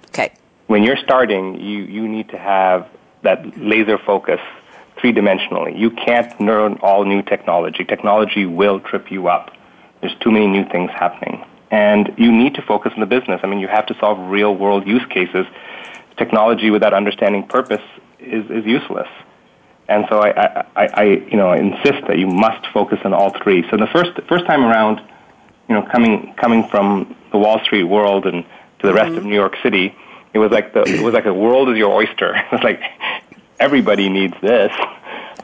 [0.09, 0.33] Okay.
[0.67, 2.89] When you're starting, you, you need to have
[3.23, 4.41] that laser focus
[4.99, 5.79] three dimensionally.
[5.79, 7.85] You can't learn all new technology.
[7.85, 9.53] Technology will trip you up.
[10.01, 11.45] There's too many new things happening.
[11.71, 13.41] And you need to focus on the business.
[13.43, 15.47] I mean, you have to solve real world use cases.
[16.17, 17.83] Technology without understanding purpose
[18.19, 19.09] is, is useless.
[19.89, 23.64] And so I, I, I, you know, insist that you must focus on all three.
[23.71, 25.01] So the first, first time around,
[25.69, 28.45] you know, coming, coming from the Wall Street world and
[28.81, 29.19] to the rest mm-hmm.
[29.19, 29.95] of New York City,
[30.37, 32.34] it was like the, it was like the world is your oyster.
[32.47, 32.82] It was like
[33.59, 34.72] everybody needs this.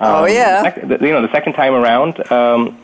[0.01, 0.63] Oh, um, oh yeah.
[0.63, 2.79] Sec- you know, the second time around, um,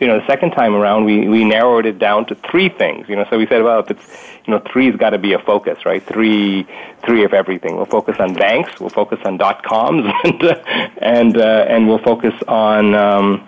[0.00, 3.08] you know, the second time around, we we narrowed it down to three things.
[3.08, 4.04] You know, so we said, well, if it's
[4.46, 6.04] you know, three's got to be a focus, right?
[6.04, 6.66] Three,
[7.04, 7.76] three of everything.
[7.76, 8.78] We'll focus on banks.
[8.78, 10.60] We'll focus on dot coms, and uh,
[10.98, 13.38] and uh, and we'll focus on um,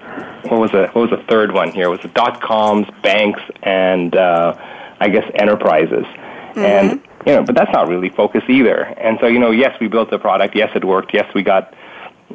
[0.44, 1.86] what was the what was the third one here?
[1.86, 4.54] It was the dot coms, banks, and uh,
[5.00, 6.06] I guess enterprises.
[6.06, 6.60] Mm-hmm.
[6.60, 8.82] And you know, but that's not really focus either.
[8.84, 10.54] And so, you know, yes, we built the product.
[10.54, 11.12] Yes, it worked.
[11.12, 11.74] Yes, we got,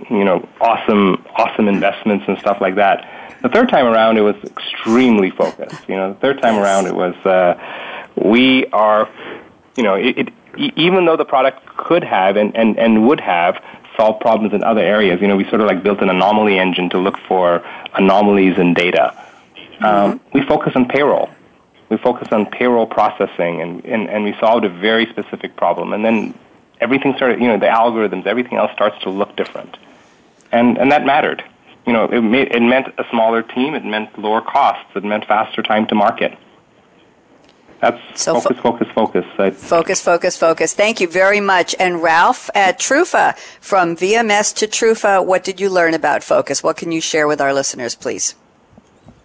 [0.10, 3.40] you know, awesome, awesome investments and stuff like that.
[3.42, 5.88] The third time around, it was extremely focused.
[5.88, 7.58] You know, the third time around, it was, uh,
[8.16, 9.10] we are,
[9.78, 10.30] you know, it, it,
[10.76, 13.64] even though the product could have and, and, and would have
[13.96, 16.90] solved problems in other areas, you know, we sort of like built an anomaly engine
[16.90, 17.64] to look for
[17.94, 19.12] anomalies in data.
[19.80, 20.38] Um, mm-hmm.
[20.38, 21.30] we focus on payroll
[21.92, 25.92] we focused on payroll processing and, and, and we solved a very specific problem.
[25.92, 26.34] And then
[26.80, 29.78] everything started, you know, the algorithms, everything else starts to look different.
[30.54, 31.44] And, and that mattered.
[31.86, 35.26] You know, it, made, it meant a smaller team, it meant lower costs, it meant
[35.26, 36.38] faster time to market.
[37.82, 39.64] That's so focus, fo- focus, focus.
[39.64, 40.74] focus, focus, focus.
[40.74, 41.76] Thank you very much.
[41.78, 46.64] And Ralph at Trufa, from VMS to Trufa, what did you learn about focus?
[46.64, 48.36] What can you share with our listeners, please?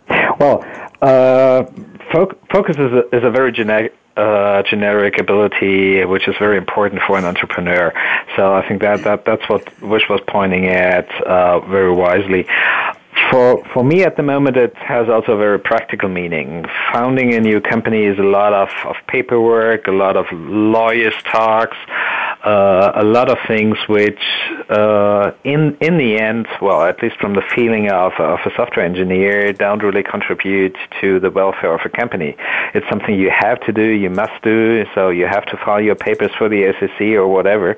[0.09, 0.65] Well,
[1.03, 1.65] uh,
[2.13, 7.19] focus is a, is a very generic, uh, generic ability, which is very important for
[7.19, 7.93] an entrepreneur.
[8.37, 12.47] So I think that, that that's what Vish was pointing at uh, very wisely.
[13.31, 16.65] For for me at the moment, it has also a very practical meaning.
[16.93, 21.77] Founding a new company is a lot of, of paperwork, a lot of lawyers talks,
[22.47, 24.23] uh, a lot of things which,
[24.71, 28.87] uh, in in the end, well, at least from the feeling of of a software
[28.87, 32.37] engineer, don't really contribute to the welfare of a company.
[32.73, 34.85] It's something you have to do, you must do.
[34.95, 37.77] So you have to file your papers for the SEC or whatever.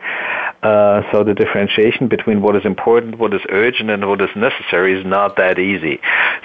[0.62, 4.98] Uh, so the differentiation between what is important, what is urgent, and what is necessary
[4.98, 6.00] is not that easy.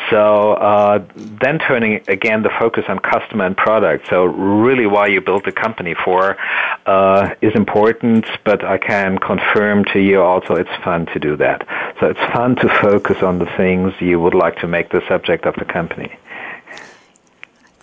[0.09, 4.05] So uh, then turning again the focus on customer and product.
[4.09, 6.37] So really, why you built the company for
[6.85, 8.25] uh, is important.
[8.43, 11.65] But I can confirm to you also, it's fun to do that.
[11.99, 15.45] So it's fun to focus on the things you would like to make the subject
[15.45, 16.11] of the company.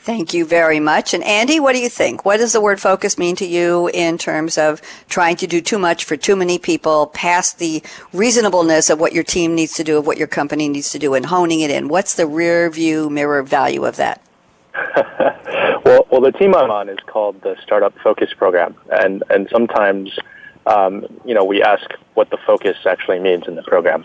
[0.03, 1.13] Thank you very much.
[1.13, 2.25] And Andy, what do you think?
[2.25, 5.79] What does the word focus mean to you in terms of trying to do too
[5.79, 7.83] much for too many people, past the
[8.13, 11.13] reasonableness of what your team needs to do, of what your company needs to do,
[11.15, 11.89] and honing it in?
[11.89, 14.23] What's the rear view mirror value of that?
[15.85, 20.19] well, Well, the team I'm on is called the Startup Focus Program, and and sometimes,
[20.67, 24.05] um, you know, we ask what the focus actually means in the program.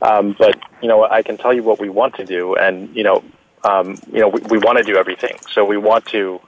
[0.00, 3.04] Um, but you know, I can tell you what we want to do, and you
[3.04, 3.22] know,
[3.64, 5.36] um, you know, we, we want to do everything.
[5.50, 6.40] So we want to,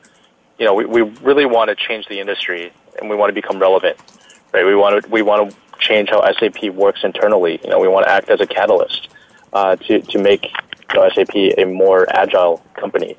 [0.59, 3.59] you know, we, we really want to change the industry, and we want to become
[3.59, 3.99] relevant.
[4.53, 4.65] Right?
[4.65, 7.61] We want to we want to change how SAP works internally.
[7.62, 9.09] You know, we want to act as a catalyst
[9.53, 10.45] uh, to to make
[10.93, 13.17] you know, SAP a more agile company.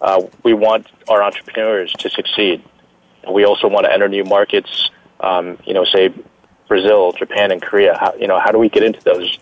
[0.00, 2.62] Uh, we want our entrepreneurs to succeed.
[3.28, 4.90] We also want to enter new markets.
[5.20, 6.12] Um, you know, say
[6.68, 7.96] Brazil, Japan, and Korea.
[7.98, 9.38] How, you know, how do we get into those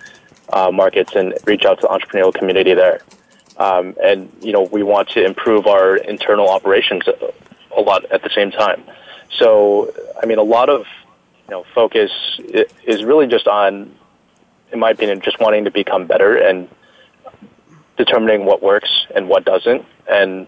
[0.50, 3.02] uh, markets and reach out to the entrepreneurial community there?
[3.58, 8.30] Um, and you know, we want to improve our internal operations a, lot at the
[8.30, 8.82] same time.
[9.38, 10.86] So, I mean, a lot of
[11.48, 13.94] you know focus is really just on,
[14.72, 16.68] in my opinion, just wanting to become better and
[17.96, 20.46] determining what works and what doesn't, and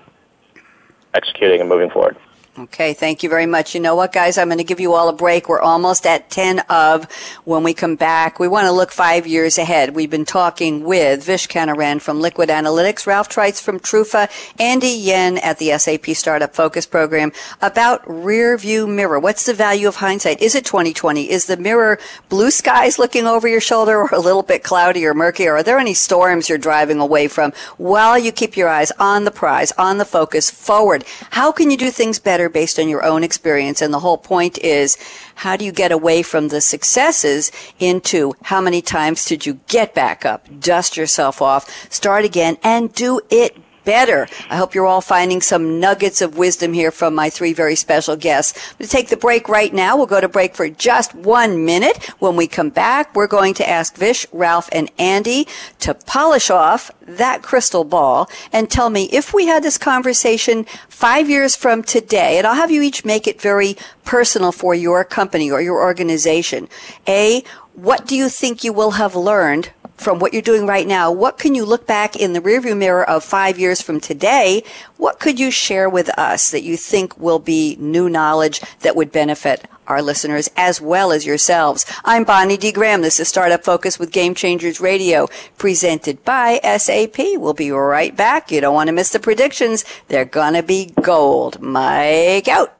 [1.14, 2.16] executing and moving forward.
[2.58, 3.72] Okay, thank you very much.
[3.76, 4.36] You know what, guys?
[4.36, 5.48] I'm going to give you all a break.
[5.48, 7.06] We're almost at 10 of.
[7.44, 9.94] When we come back, we want to look five years ahead.
[9.94, 14.28] We've been talking with Vish Canaran from Liquid Analytics, Ralph Treitz from Trufa,
[14.58, 17.30] Andy Yen at the SAP Startup Focus Program
[17.62, 19.20] about rear view mirror.
[19.20, 20.42] What's the value of hindsight?
[20.42, 21.30] Is it 2020?
[21.30, 25.14] Is the mirror blue skies looking over your shoulder or a little bit cloudy or
[25.14, 25.46] murky?
[25.46, 29.22] Or are there any storms you're driving away from while you keep your eyes on
[29.22, 31.04] the prize, on the focus, forward?
[31.30, 32.47] How can you do things better?
[32.48, 33.82] Based on your own experience.
[33.82, 34.96] And the whole point is,
[35.36, 39.94] how do you get away from the successes into how many times did you get
[39.94, 43.56] back up, dust yourself off, start again, and do it
[43.88, 44.28] better.
[44.50, 48.16] I hope you're all finding some nuggets of wisdom here from my three very special
[48.16, 48.52] guests.
[48.72, 49.96] I'm going to take the break right now.
[49.96, 52.04] We'll go to break for just one minute.
[52.18, 56.90] When we come back, we're going to ask Vish, Ralph, and Andy to polish off
[57.00, 62.36] that crystal ball and tell me if we had this conversation five years from today,
[62.36, 63.74] and I'll have you each make it very
[64.04, 66.68] personal for your company or your organization.
[67.06, 71.10] A, what do you think you will have learned from what you're doing right now,
[71.10, 74.62] what can you look back in the rearview mirror of five years from today?
[74.96, 79.12] What could you share with us that you think will be new knowledge that would
[79.12, 81.84] benefit our listeners as well as yourselves?
[82.04, 82.72] I'm Bonnie D.
[82.72, 83.02] Graham.
[83.02, 85.28] This is Startup Focus with Game Changers Radio,
[85.58, 87.18] presented by SAP.
[87.36, 88.50] We'll be right back.
[88.50, 89.84] You don't want to miss the predictions.
[90.06, 91.60] They're gonna be gold.
[91.60, 92.77] Mike out.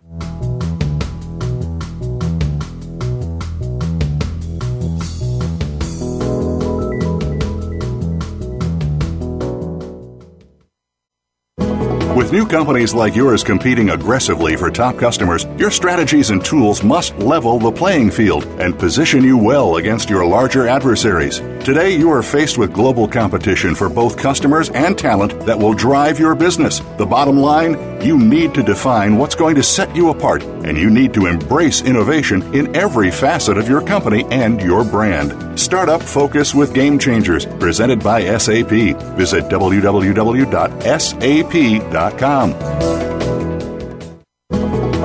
[12.19, 17.17] With new companies like yours competing aggressively for top customers, your strategies and tools must
[17.19, 21.39] level the playing field and position you well against your larger adversaries.
[21.65, 26.19] Today, you are faced with global competition for both customers and talent that will drive
[26.19, 26.81] your business.
[26.97, 30.91] The bottom line you need to define what's going to set you apart, and you
[30.91, 35.59] need to embrace innovation in every facet of your company and your brand.
[35.59, 38.71] Startup Focus with Game Changers, presented by SAP.
[39.17, 40.49] Visit www.sap.com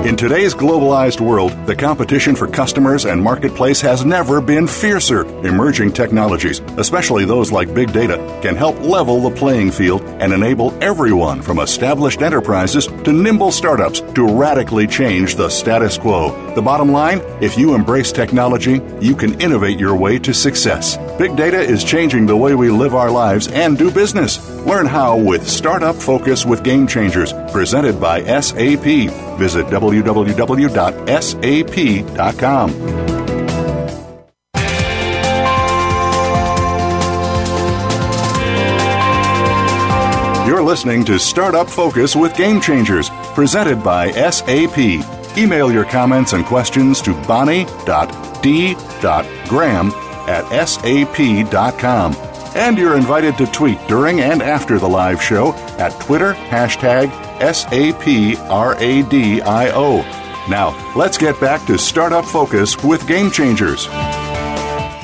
[0.06, 5.26] in today's globalized world, the competition for customers and marketplace has never been fiercer.
[5.46, 10.72] Emerging technologies, especially those like big data, can help level the playing field and enable
[10.84, 16.54] everyone from established enterprises to nimble startups to radically change the status quo.
[16.54, 20.98] The bottom line if you embrace technology, you can innovate your way to success.
[21.18, 24.53] Big data is changing the way we live our lives and do business.
[24.66, 28.86] Learn how with Startup Focus with Game Changers, presented by SAP.
[29.38, 30.74] Visit www.sap.com.
[40.48, 44.78] You're listening to Startup Focus with Game Changers, presented by SAP.
[45.38, 47.68] Email your comments and questions to bonnie.d.graham
[50.28, 52.33] at sap.com.
[52.56, 58.44] And you're invited to tweet during and after the live show at Twitter hashtag SAPRADIO.
[60.50, 63.88] Now, let's get back to Startup Focus with Game Changers.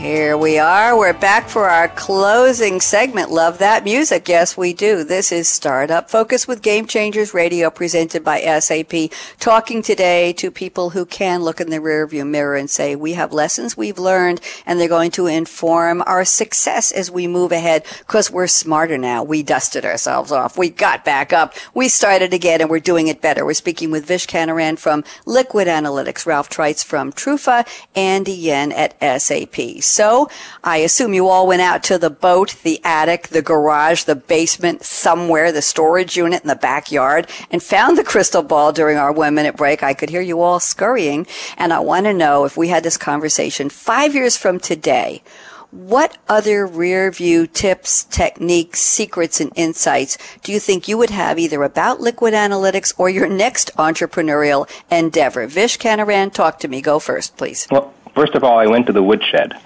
[0.09, 0.97] Here we are.
[0.97, 3.29] We're back for our closing segment.
[3.29, 4.27] Love that music.
[4.27, 5.03] Yes, we do.
[5.03, 9.11] This is Startup Focus with Game Changers Radio presented by SAP.
[9.39, 13.31] Talking today to people who can look in the rearview mirror and say, we have
[13.31, 18.31] lessons we've learned and they're going to inform our success as we move ahead because
[18.31, 19.21] we're smarter now.
[19.21, 20.57] We dusted ourselves off.
[20.57, 21.53] We got back up.
[21.75, 23.45] We started again and we're doing it better.
[23.45, 27.63] We're speaking with Vish Canaran from Liquid Analytics, Ralph Treitz from Trufa,
[27.95, 29.83] Andy Yen at SAP.
[29.99, 30.29] So,
[30.63, 34.85] I assume you all went out to the boat, the attic, the garage, the basement,
[34.85, 39.35] somewhere, the storage unit in the backyard, and found the crystal ball during our one
[39.35, 39.83] minute break.
[39.83, 41.27] I could hear you all scurrying,
[41.57, 45.21] and I want to know if we had this conversation five years from today,
[45.69, 51.37] what other rear view tips, techniques, secrets, and insights do you think you would have
[51.37, 55.45] either about liquid analytics or your next entrepreneurial endeavor?
[55.45, 56.81] Vish Canaran, talk to me.
[56.81, 57.67] Go first, please.
[57.69, 59.59] Well, first of all, I went to the woodshed.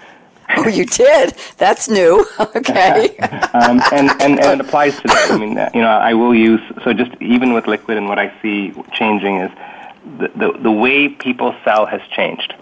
[0.56, 1.34] Oh, you did?
[1.58, 2.24] That's new.
[2.40, 3.16] okay.
[3.54, 5.26] um, and, and, and it applies today.
[5.30, 8.32] I mean, you know, I will use, so just even with liquid and what I
[8.40, 9.50] see changing is
[10.18, 12.54] the, the, the way people sell has changed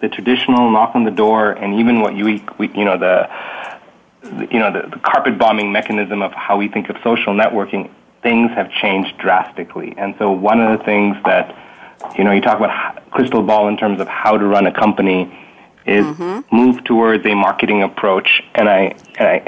[0.00, 3.28] the traditional knock on the door and even what you you know the
[4.50, 7.90] you know the, the carpet bombing mechanism of how we think of social networking
[8.22, 11.56] things have changed drastically and so one of the things that
[12.18, 15.32] you know you talk about crystal ball in terms of how to run a company
[15.86, 16.56] is mm-hmm.
[16.56, 19.38] move towards a marketing approach and I and I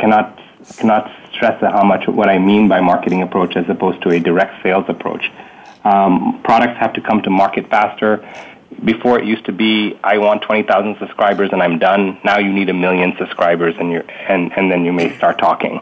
[0.00, 0.40] cannot
[0.78, 4.62] cannot stress how much what I mean by marketing approach as opposed to a direct
[4.62, 5.30] sales approach.
[5.84, 8.26] Um, products have to come to market faster
[8.84, 12.18] before it used to be I want 20,000 subscribers and I'm done.
[12.24, 15.80] Now you need a million subscribers and you and and then you may start talking.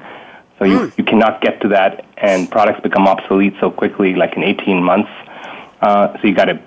[0.59, 0.98] So you, mm.
[0.98, 5.11] you cannot get to that and products become obsolete so quickly like in 18 months.
[5.80, 6.61] Uh, so you got to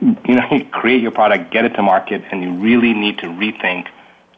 [0.00, 3.26] you know you create your product, get it to market and you really need to
[3.26, 3.88] rethink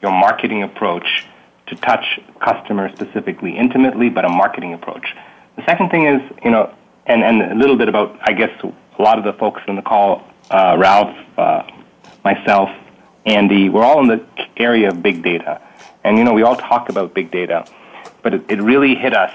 [0.00, 1.26] your marketing approach
[1.66, 5.14] to touch customers specifically intimately but a marketing approach.
[5.56, 6.74] The second thing is, you know,
[7.06, 9.82] and and a little bit about I guess a lot of the folks on the
[9.82, 11.62] call uh, Ralph, uh,
[12.24, 12.70] myself,
[13.24, 14.26] Andy, we're all in the
[14.56, 15.60] area of big data.
[16.04, 17.64] And, you know, we all talk about big data,
[18.22, 19.32] but it, it really hit us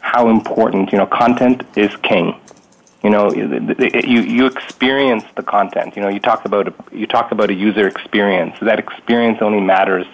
[0.00, 2.38] how important, you know, content is king.
[3.04, 5.94] You know, you, you experience the content.
[5.94, 8.56] You know, you talk about a, you talk about a user experience.
[8.62, 10.06] That experience only matters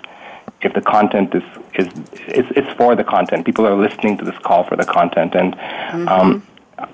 [0.62, 1.86] if the content is is
[2.26, 3.46] it's, it's for the content.
[3.46, 6.08] People are listening to this call for the content, and mm-hmm.
[6.08, 6.46] um,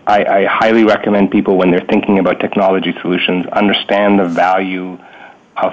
[0.07, 4.99] I, I highly recommend people when they're thinking about technology solutions understand the value
[5.57, 5.73] of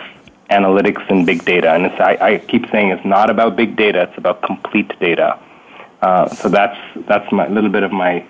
[0.50, 1.74] analytics and big data.
[1.74, 5.40] And I, I, keep saying it's not about big data; it's about complete data.
[6.02, 8.26] Uh, so that's that's my little bit of my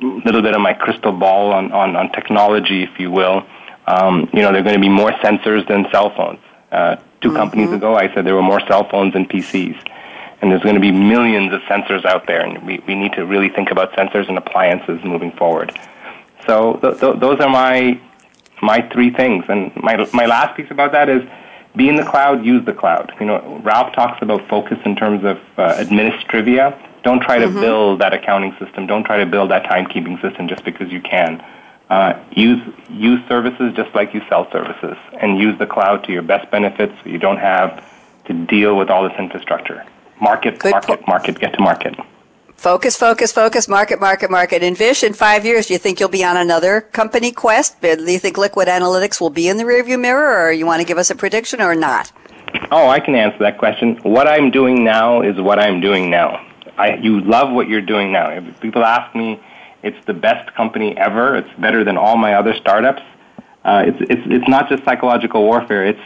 [0.00, 3.46] little bit of my crystal ball on, on, on technology, if you will.
[3.86, 6.40] Um, you know, there are going to be more sensors than cell phones.
[6.70, 7.36] Uh, 2 mm-hmm.
[7.36, 9.90] companies ago, I said there were more cell phones than PCs
[10.40, 13.26] and there's going to be millions of sensors out there, and we, we need to
[13.26, 15.78] really think about sensors and appliances moving forward.
[16.46, 18.00] So th- th- those are my
[18.62, 21.22] my three things, and my my last piece about that is
[21.76, 23.12] be in the cloud, use the cloud.
[23.20, 26.78] You know, Ralph talks about focus in terms of uh, administrivia.
[27.02, 27.60] Don't try to mm-hmm.
[27.60, 28.86] build that accounting system.
[28.86, 31.44] Don't try to build that timekeeping system just because you can.
[31.88, 36.22] Uh, use use services just like you sell services, and use the cloud to your
[36.22, 37.84] best benefit, so you don't have
[38.26, 39.84] to deal with all this infrastructure.
[40.20, 41.96] Market, Good market, po- market, get to market.
[42.54, 44.62] Focus, focus, focus, market, market, market.
[44.62, 47.80] In Vish, in five years, do you think you'll be on another company quest?
[47.80, 50.86] Do you think Liquid Analytics will be in the rearview mirror, or you want to
[50.86, 52.12] give us a prediction or not?
[52.70, 53.96] Oh, I can answer that question.
[54.02, 56.46] What I'm doing now is what I'm doing now.
[56.80, 58.30] I, you love what you're doing now.
[58.30, 59.40] If people ask me,
[59.82, 61.36] it's the best company ever.
[61.36, 63.02] It's better than all my other startups.
[63.64, 65.84] Uh, it's, it's, it's not just psychological warfare.
[65.86, 66.00] It's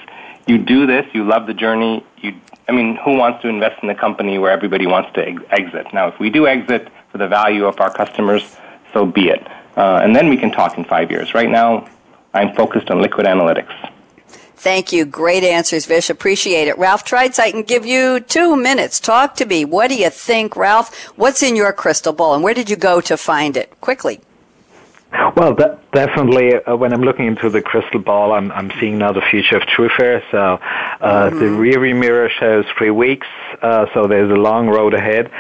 [0.47, 2.35] you do this, you love the journey, you
[2.69, 5.87] I mean, who wants to invest in a company where everybody wants to ex- exit?
[5.93, 8.57] Now, if we do exit for the value of our customers,
[8.93, 9.47] so be it.
[9.77, 11.35] Uh, and then we can talk in five years.
[11.35, 11.87] Right now,
[12.33, 13.75] I'm focused on liquid analytics.
[14.57, 15.05] Thank you.
[15.05, 16.09] Great answers, Vish.
[16.09, 16.79] Appreciate it.
[16.79, 19.01] Ralph Tridesight can give you two minutes.
[19.01, 19.65] Talk to me.
[19.65, 20.95] What do you think, Ralph?
[21.17, 23.79] What's in your crystal ball and where did you go to find it?
[23.81, 24.21] Quickly.
[25.37, 26.55] Well, that, definitely.
[26.55, 29.63] Uh, when I'm looking into the crystal ball, I'm I'm seeing now the future of
[29.63, 30.23] Trufa.
[30.31, 31.39] So uh, mm-hmm.
[31.39, 33.27] the rearview mirror shows three weeks.
[33.63, 35.31] Uh, so there's a long road ahead.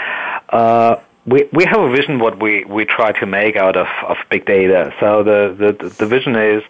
[0.48, 0.96] Uh,
[1.26, 4.46] we we have a vision what we we try to make out of of big
[4.46, 4.94] data.
[5.00, 6.62] So the the the vision is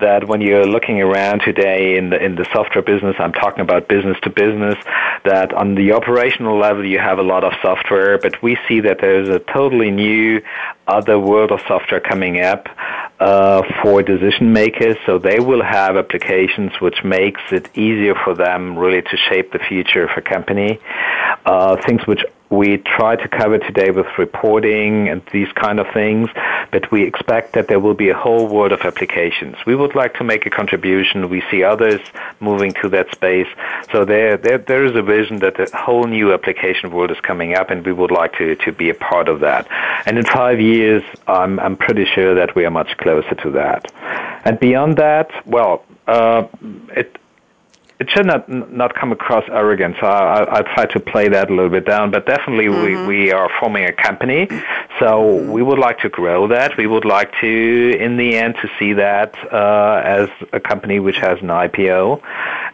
[0.00, 3.88] that when you're looking around today in the in the software business, I'm talking about
[3.88, 4.76] business to business,
[5.24, 8.98] that on the operational level you have a lot of software, but we see that
[9.00, 10.42] there's a totally new
[10.86, 12.68] other world of software coming up
[13.18, 14.96] uh, for decision makers.
[15.06, 19.58] So they will have applications which makes it easier for them really to shape the
[19.58, 20.78] future of a company.
[21.44, 26.28] Uh, things which we try to cover today with reporting and these kind of things,
[26.70, 29.56] but we expect that there will be a whole world of applications.
[29.66, 31.28] We would like to make a contribution.
[31.28, 32.00] We see others
[32.38, 33.48] moving to that space.
[33.90, 37.54] So there, there, there is a vision that a whole new application world is coming
[37.54, 39.66] up, and we would like to, to be a part of that.
[40.06, 43.90] And in five years, I'm, I'm pretty sure that we are much closer to that.
[44.44, 46.46] And beyond that, well, uh,
[46.90, 47.18] it,
[47.98, 49.96] it should not not come across arrogant.
[50.00, 52.10] So I, I, I try to play that a little bit down.
[52.10, 53.06] But definitely, mm-hmm.
[53.06, 54.48] we we are forming a company,
[54.98, 56.76] so we would like to grow that.
[56.76, 61.16] We would like to, in the end, to see that uh, as a company which
[61.16, 62.20] has an IPO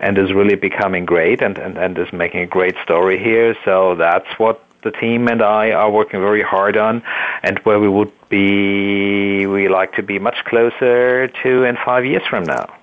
[0.01, 3.57] and is really becoming great and, and, and is making a great story here.
[3.65, 7.03] So that's what the team and I are working very hard on,
[7.45, 12.23] and where we would be, we like to be much closer to in five years
[12.29, 12.75] from now.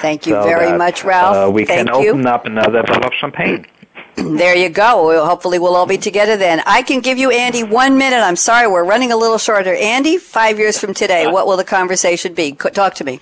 [0.00, 1.48] Thank you so very that, much, Ralph.
[1.48, 2.10] Uh, we Thank can you.
[2.10, 3.66] open up another bottle of champagne.
[4.16, 5.06] there you go.
[5.06, 6.62] Well, hopefully, we'll all be together then.
[6.66, 8.20] I can give you, Andy, one minute.
[8.20, 9.74] I'm sorry, we're running a little shorter.
[9.74, 12.52] Andy, five years from today, what will the conversation be?
[12.52, 13.20] Talk to me.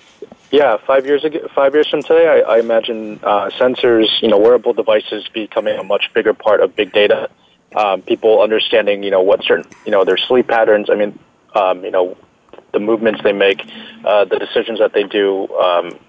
[0.51, 4.37] Yeah, five years ago, five years from today, I, I imagine uh, sensors, you know,
[4.37, 7.29] wearable devices becoming a much bigger part of big data
[7.75, 10.89] um, people understanding, you know, what certain, you know, their sleep patterns.
[10.89, 11.19] I mean,
[11.53, 12.17] um, you know,
[12.73, 13.61] the movements they make,
[14.05, 15.47] uh, the decisions that they do.
[15.55, 15.99] Um,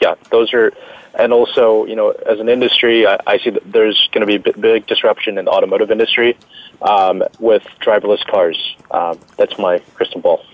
[0.00, 0.72] yeah, those are,
[1.18, 4.38] and also, you know, as an industry, I, I see that there's going to be
[4.38, 6.38] big, big disruption in the automotive industry
[6.82, 8.76] um, with driverless cars.
[8.90, 10.44] Um, that's my crystal ball.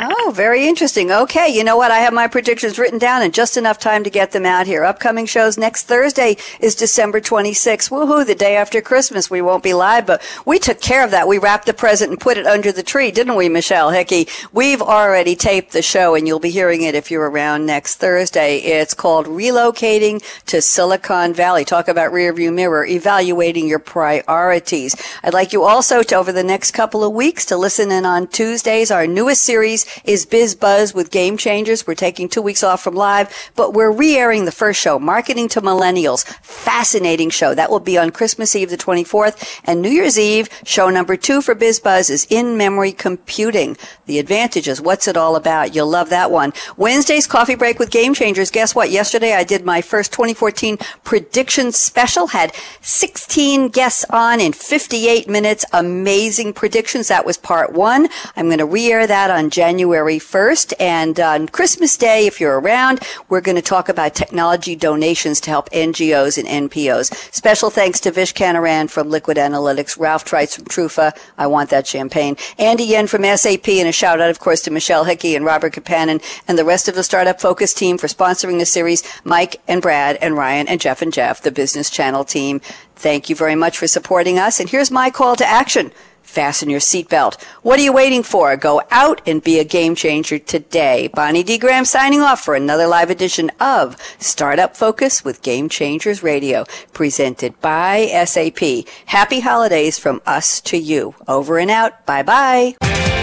[0.00, 1.10] Oh, very interesting.
[1.10, 1.90] Okay, you know what?
[1.90, 4.84] I have my predictions written down and just enough time to get them out here.
[4.84, 7.90] Upcoming shows next Thursday is December 26th.
[7.90, 9.28] Woohoo, the day after Christmas.
[9.28, 11.26] We won't be live, but we took care of that.
[11.26, 14.28] We wrapped the present and put it under the tree, didn't we, Michelle Hickey?
[14.52, 18.58] We've already taped the show and you'll be hearing it if you're around next Thursday.
[18.58, 21.64] It's called Relocating to Silicon Valley.
[21.64, 24.94] Talk about rearview mirror, evaluating your priorities.
[25.24, 28.28] I'd like you also to, over the next couple of weeks, to listen in on
[28.28, 31.86] Tuesdays, our newest series is Biz Buzz with Game Changers.
[31.86, 35.60] We're taking two weeks off from live, but we're re-airing the first show, Marketing to
[35.62, 36.24] Millennials.
[36.42, 37.54] Fascinating show.
[37.54, 41.40] That will be on Christmas Eve, the 24th, and New Year's Eve, show number two
[41.40, 43.76] for Biz Buzz is in-memory computing.
[44.06, 44.80] The advantages.
[44.80, 45.74] What's it all about?
[45.74, 46.52] You'll love that one.
[46.76, 48.50] Wednesday's coffee break with Game Changers.
[48.50, 48.90] Guess what?
[48.90, 52.28] Yesterday I did my first 2014 prediction special.
[52.28, 55.64] Had 16 guests on in 58 minutes.
[55.72, 57.08] Amazing predictions.
[57.08, 58.08] That was part one.
[58.36, 60.72] I'm going to re-air that on January January 1st.
[60.80, 62.98] And on Christmas Day, if you're around,
[63.28, 67.14] we're going to talk about technology donations to help NGOs and NPOs.
[67.32, 71.16] Special thanks to Vish Canaran from Liquid Analytics, Ralph Treitz from Trufa.
[71.38, 72.36] I want that champagne.
[72.58, 75.74] Andy Yen from SAP, and a shout out, of course, to Michelle Hickey and Robert
[75.74, 79.04] Kapanen and the rest of the Startup Focus team for sponsoring the series.
[79.22, 82.60] Mike and Brad and Ryan and Jeff and Jeff, the Business Channel team.
[82.96, 84.58] Thank you very much for supporting us.
[84.58, 85.92] And here's my call to action.
[86.28, 87.42] Fasten your seatbelt.
[87.62, 88.54] What are you waiting for?
[88.58, 91.08] Go out and be a game changer today.
[91.08, 91.56] Bonnie D.
[91.56, 97.58] Graham signing off for another live edition of Startup Focus with Game Changers Radio, presented
[97.62, 98.86] by SAP.
[99.06, 101.14] Happy holidays from us to you.
[101.26, 102.04] Over and out.
[102.04, 103.17] Bye bye.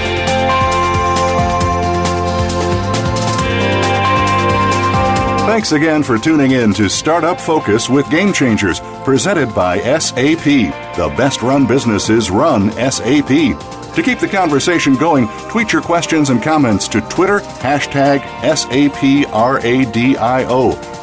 [5.56, 10.44] Thanks again for tuning in to Startup Focus with Game Changers, presented by SAP.
[10.44, 13.30] The best run businesses run SAP.
[13.30, 19.10] To keep the conversation going, tweet your questions and comments to Twitter, hashtag SAPRADIO.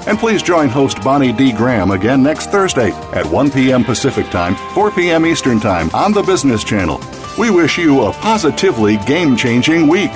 [0.07, 1.55] And please join host Bonnie D.
[1.55, 3.83] Graham again next Thursday at 1 p.m.
[3.85, 5.25] Pacific Time, 4 p.m.
[5.25, 7.01] Eastern Time on the Business Channel.
[7.39, 10.11] We wish you a positively game changing week.